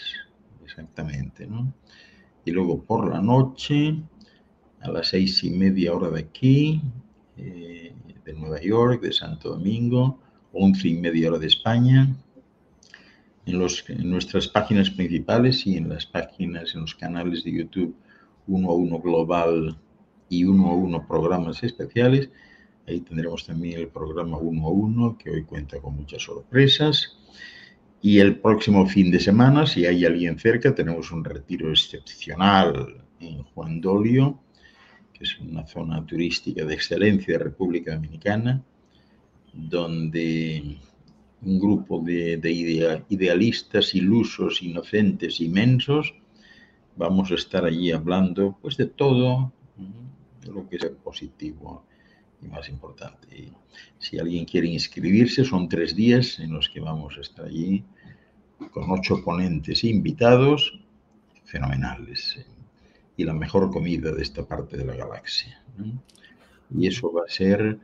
[0.64, 1.72] exactamente, ¿no?
[2.44, 4.00] Y luego por la noche,
[4.80, 6.80] a las seis y media hora de aquí,
[7.36, 7.92] eh,
[8.24, 10.20] de Nueva York, de Santo Domingo,
[10.52, 12.16] once y media hora de España,
[13.48, 17.96] en, los, en nuestras páginas principales y en las páginas, en los canales de YouTube
[18.46, 19.78] uno a uno global
[20.28, 22.30] y uno a uno programas especiales.
[22.86, 27.18] Ahí tendremos también el programa uno a uno, que hoy cuenta con muchas sorpresas.
[28.00, 33.42] Y el próximo fin de semana, si hay alguien cerca, tenemos un retiro excepcional en
[33.42, 34.38] Juan Dolio,
[35.12, 38.62] que es una zona turística de excelencia de República Dominicana,
[39.52, 40.78] donde
[41.42, 42.52] un grupo de, de
[43.08, 46.14] idealistas, ilusos, inocentes, inmensos,
[46.96, 49.52] vamos a estar allí hablando pues de todo
[50.52, 51.84] lo que es positivo
[52.42, 53.52] y más importante.
[53.98, 57.84] Si alguien quiere inscribirse, son tres días en los que vamos a estar allí
[58.72, 60.80] con ocho ponentes invitados,
[61.44, 62.44] fenomenales
[63.16, 65.62] y la mejor comida de esta parte de la galaxia.
[66.74, 67.78] Y eso va a ser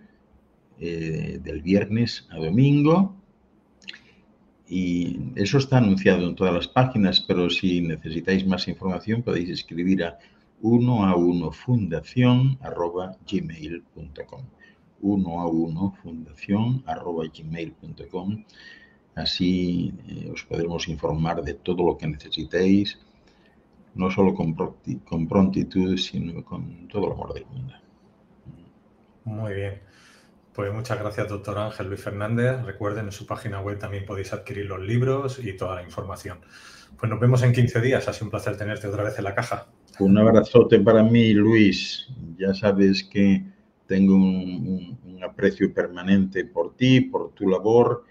[0.81, 3.17] eh, del viernes a domingo.
[4.69, 10.05] Y eso está anunciado en todas las páginas, pero si necesitáis más información podéis escribir
[10.05, 10.19] a
[10.63, 14.43] 1 a 1 fundación arroba gmail.com
[15.03, 17.25] 1 a 1 fundación arroba
[19.15, 22.99] así eh, os podremos informar de todo lo que necesitéis
[23.95, 24.55] no solo con,
[25.05, 27.75] con prontitud sino con todo el amor del mundo.
[29.27, 29.94] Muy bien
[30.55, 32.63] pues muchas gracias, doctor Ángel Luis Fernández.
[32.63, 36.39] Recuerden, en su página web también podéis adquirir los libros y toda la información.
[36.97, 38.07] Pues nos vemos en 15 días.
[38.07, 39.67] Ha sido un placer tenerte otra vez en la caja.
[39.99, 42.07] Un abrazote para mí, Luis.
[42.39, 43.45] Ya sabes que
[43.89, 48.05] tengo un, aprecio permanente por ti, por tu labor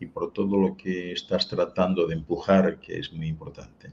[0.00, 3.92] y por todo lo que estás tratando de empujar, que es muy importante.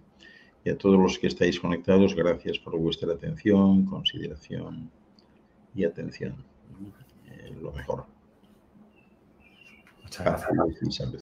[0.63, 4.89] Y a todos los que estáis conectados, gracias por vuestra atención, consideración
[5.75, 6.50] y atención
[7.61, 8.05] lo mejor.
[10.03, 11.11] Muchas gracias.